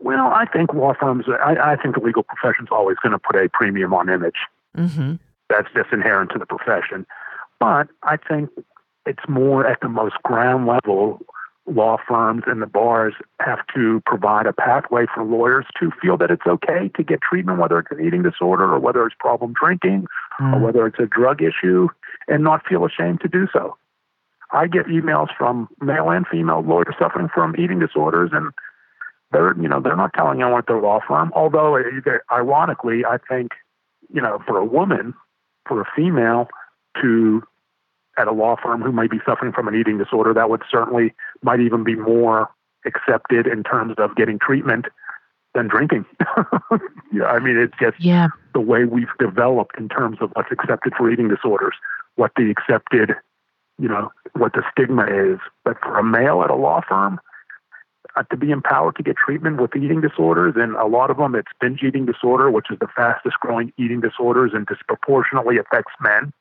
Well, 0.01 0.27
I 0.27 0.45
think 0.45 0.75
law 0.75 0.93
firms, 1.01 1.25
I, 1.29 1.57
I 1.73 1.77
think 1.77 1.95
the 1.95 2.03
legal 2.03 2.23
profession 2.23 2.65
is 2.67 2.69
always 2.71 2.99
going 3.03 3.13
to 3.13 3.19
put 3.19 3.37
a 3.37 3.49
premium 3.49 3.95
on 3.95 4.11
image. 4.11 4.41
mm-hmm. 4.77 5.15
That's 5.49 5.69
just 5.75 5.91
inherent 5.93 6.31
to 6.33 6.39
the 6.39 6.47
profession. 6.47 7.07
But 7.59 7.89
I 8.03 8.17
think 8.17 8.51
it's 9.07 9.27
more 9.29 9.67
at 9.67 9.81
the 9.81 9.89
most 9.89 10.17
ground 10.23 10.67
level. 10.67 11.21
Law 11.67 11.97
firms 12.07 12.43
and 12.47 12.61
the 12.61 12.67
bars 12.67 13.15
have 13.41 13.61
to 13.75 14.03
provide 14.05 14.47
a 14.47 14.53
pathway 14.53 15.07
for 15.15 15.25
lawyers 15.25 15.65
to 15.81 15.91
feel 16.03 16.19
that 16.19 16.31
it's 16.31 16.47
okay 16.47 16.91
to 16.95 17.03
get 17.03 17.23
treatment, 17.23 17.59
whether 17.59 17.79
it's 17.79 17.91
an 17.91 18.05
eating 18.05 18.23
disorder 18.23 18.65
or 18.65 18.79
whether 18.79 19.07
it's 19.07 19.17
problem 19.19 19.55
drinking 19.59 20.07
or 20.41 20.59
hmm. 20.59 20.63
whether 20.63 20.87
it's 20.87 20.99
a 20.99 21.07
drug 21.07 21.41
issue, 21.41 21.89
and 22.29 22.45
not 22.45 22.67
feel 22.67 22.85
ashamed 22.85 23.21
to 23.23 23.29
do 23.29 23.47
so. 23.53 23.77
I 24.51 24.67
get 24.67 24.87
emails 24.87 25.29
from 25.37 25.69
male 25.81 26.11
and 26.11 26.27
female 26.27 26.61
lawyers 26.61 26.95
suffering 26.99 27.29
from 27.33 27.57
eating 27.59 27.79
disorders, 27.79 28.31
and 28.33 28.53
they're 29.33 29.55
you 29.61 29.69
know 29.69 29.81
they're 29.81 29.97
not 29.97 30.15
telling 30.15 30.43
anyone 30.43 30.59
at 30.59 30.67
their 30.67 30.81
law 30.81 31.01
firm. 31.07 31.33
Although, 31.35 31.79
ironically, 32.31 33.05
I 33.05 33.19
think 33.29 33.53
you 34.13 34.21
know 34.21 34.39
for 34.47 34.59
a 34.59 34.65
woman, 34.65 35.15
for 35.67 35.81
a 35.81 35.85
female 35.97 36.49
to 37.03 37.43
at 38.17 38.29
a 38.29 38.33
law 38.33 38.57
firm 38.63 38.83
who 38.83 38.93
may 38.93 39.07
be 39.07 39.19
suffering 39.27 39.53
from 39.53 39.69
an 39.69 39.75
eating 39.75 39.99
disorder, 39.99 40.33
that 40.35 40.51
would 40.51 40.63
certainly 40.71 41.15
might 41.43 41.61
even 41.61 41.85
be 41.85 41.95
more 41.95 42.49
accepted 42.87 43.47
in 43.47 43.63
terms 43.63 43.95
of 43.99 44.15
getting 44.17 44.39
treatment 44.39 44.87
than 45.55 45.69
drinking. 45.69 46.05
yeah, 47.13 47.25
I 47.25 47.39
mean, 47.39 47.57
it's 47.57 47.75
just 47.81 47.99
yeah. 48.01 48.29
the 48.53 48.61
way 48.61 48.85
we've 48.85 49.07
developed 49.19 49.79
in 49.79 49.89
terms 49.89 50.19
of 50.21 50.31
what's 50.35 50.51
accepted 50.51 50.93
for 50.97 51.11
eating 51.11 51.29
disorders, 51.29 51.75
what 52.17 52.33
the 52.37 52.51
accepted, 52.51 53.13
you 53.79 53.89
know, 53.89 54.11
what 54.35 54.53
the 54.53 54.63
stigma 54.73 55.05
is. 55.05 55.39
But 55.65 55.81
for 55.81 55.99
a 55.99 56.05
male 56.05 56.43
at 56.43 56.51
a 56.51 56.57
law 56.57 56.81
firm, 56.87 57.21
uh, 58.17 58.23
to 58.31 58.37
be 58.37 58.51
empowered 58.51 58.97
to 58.97 59.03
get 59.03 59.17
treatment 59.17 59.61
with 59.61 59.75
eating 59.75 60.01
disorders, 60.01 60.55
and 60.57 60.77
a 60.77 60.87
lot 60.87 61.11
of 61.11 61.17
them, 61.17 61.35
it's 61.35 61.51
binge 61.61 61.83
eating 61.83 62.07
disorder, 62.07 62.51
which 62.51 62.67
is 62.71 62.79
the 62.79 62.89
fastest 62.95 63.37
growing 63.41 63.73
eating 63.79 64.01
disorders 64.01 64.53
and 64.55 64.67
disproportionately 64.67 65.59
affects 65.59 65.93
men. 66.01 66.33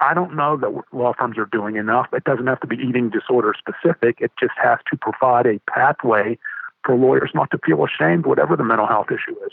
I 0.00 0.14
don't 0.14 0.34
know 0.34 0.56
that 0.56 0.70
law 0.92 1.12
firms 1.18 1.36
are 1.38 1.48
doing 1.50 1.76
enough. 1.76 2.06
It 2.12 2.24
doesn't 2.24 2.46
have 2.46 2.60
to 2.60 2.66
be 2.66 2.76
eating 2.76 3.10
disorder 3.10 3.52
specific. 3.58 4.18
It 4.20 4.32
just 4.40 4.54
has 4.62 4.78
to 4.90 4.96
provide 4.96 5.46
a 5.46 5.58
pathway 5.70 6.38
for 6.84 6.96
lawyers 6.96 7.30
not 7.34 7.50
to 7.50 7.58
feel 7.64 7.84
ashamed, 7.84 8.24
whatever 8.24 8.56
the 8.56 8.64
mental 8.64 8.86
health 8.86 9.08
issue 9.08 9.36
is. 9.44 9.52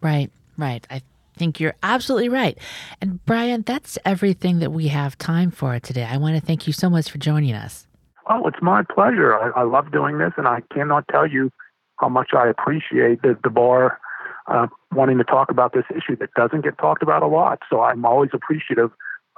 Right, 0.00 0.30
right. 0.56 0.86
I 0.90 1.02
think 1.36 1.58
you're 1.58 1.74
absolutely 1.82 2.28
right. 2.28 2.56
And 3.00 3.24
Brian, 3.24 3.62
that's 3.62 3.98
everything 4.04 4.60
that 4.60 4.70
we 4.70 4.88
have 4.88 5.18
time 5.18 5.50
for 5.50 5.78
today. 5.80 6.04
I 6.04 6.16
want 6.18 6.36
to 6.36 6.40
thank 6.40 6.66
you 6.66 6.72
so 6.72 6.88
much 6.88 7.10
for 7.10 7.18
joining 7.18 7.54
us. 7.54 7.86
Oh, 8.28 8.46
it's 8.46 8.62
my 8.62 8.82
pleasure. 8.82 9.34
I, 9.34 9.60
I 9.60 9.62
love 9.64 9.90
doing 9.90 10.18
this, 10.18 10.32
and 10.36 10.46
I 10.46 10.60
cannot 10.72 11.08
tell 11.08 11.26
you 11.26 11.50
how 11.98 12.08
much 12.08 12.30
I 12.32 12.48
appreciate 12.48 13.22
the, 13.22 13.36
the 13.42 13.50
bar 13.50 13.98
uh, 14.46 14.68
wanting 14.92 15.18
to 15.18 15.24
talk 15.24 15.50
about 15.50 15.72
this 15.72 15.84
issue 15.90 16.16
that 16.16 16.32
doesn't 16.34 16.62
get 16.62 16.78
talked 16.78 17.02
about 17.02 17.22
a 17.22 17.26
lot. 17.26 17.60
So 17.68 17.80
I'm 17.80 18.04
always 18.04 18.30
appreciative 18.32 18.90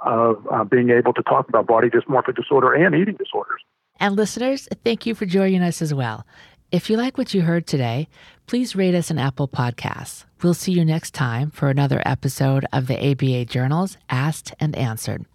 of 0.03 0.45
uh, 0.51 0.63
being 0.63 0.89
able 0.89 1.13
to 1.13 1.23
talk 1.23 1.49
about 1.49 1.67
body 1.67 1.89
dysmorphic 1.89 2.35
disorder 2.35 2.73
and 2.73 2.95
eating 2.95 3.15
disorders. 3.15 3.61
And 3.99 4.15
listeners, 4.15 4.67
thank 4.83 5.05
you 5.05 5.15
for 5.15 5.25
joining 5.25 5.61
us 5.61 5.81
as 5.81 5.93
well. 5.93 6.25
If 6.71 6.89
you 6.89 6.97
like 6.97 7.17
what 7.17 7.33
you 7.33 7.43
heard 7.43 7.67
today, 7.67 8.07
please 8.47 8.75
rate 8.75 8.95
us 8.95 9.11
an 9.11 9.19
Apple 9.19 9.47
Podcasts. 9.47 10.25
We'll 10.41 10.55
see 10.55 10.71
you 10.71 10.83
next 10.83 11.13
time 11.13 11.51
for 11.51 11.69
another 11.69 12.01
episode 12.05 12.65
of 12.73 12.87
the 12.87 13.11
ABA 13.11 13.45
Journals 13.45 13.97
Asked 14.09 14.53
and 14.59 14.75
Answered. 14.75 15.25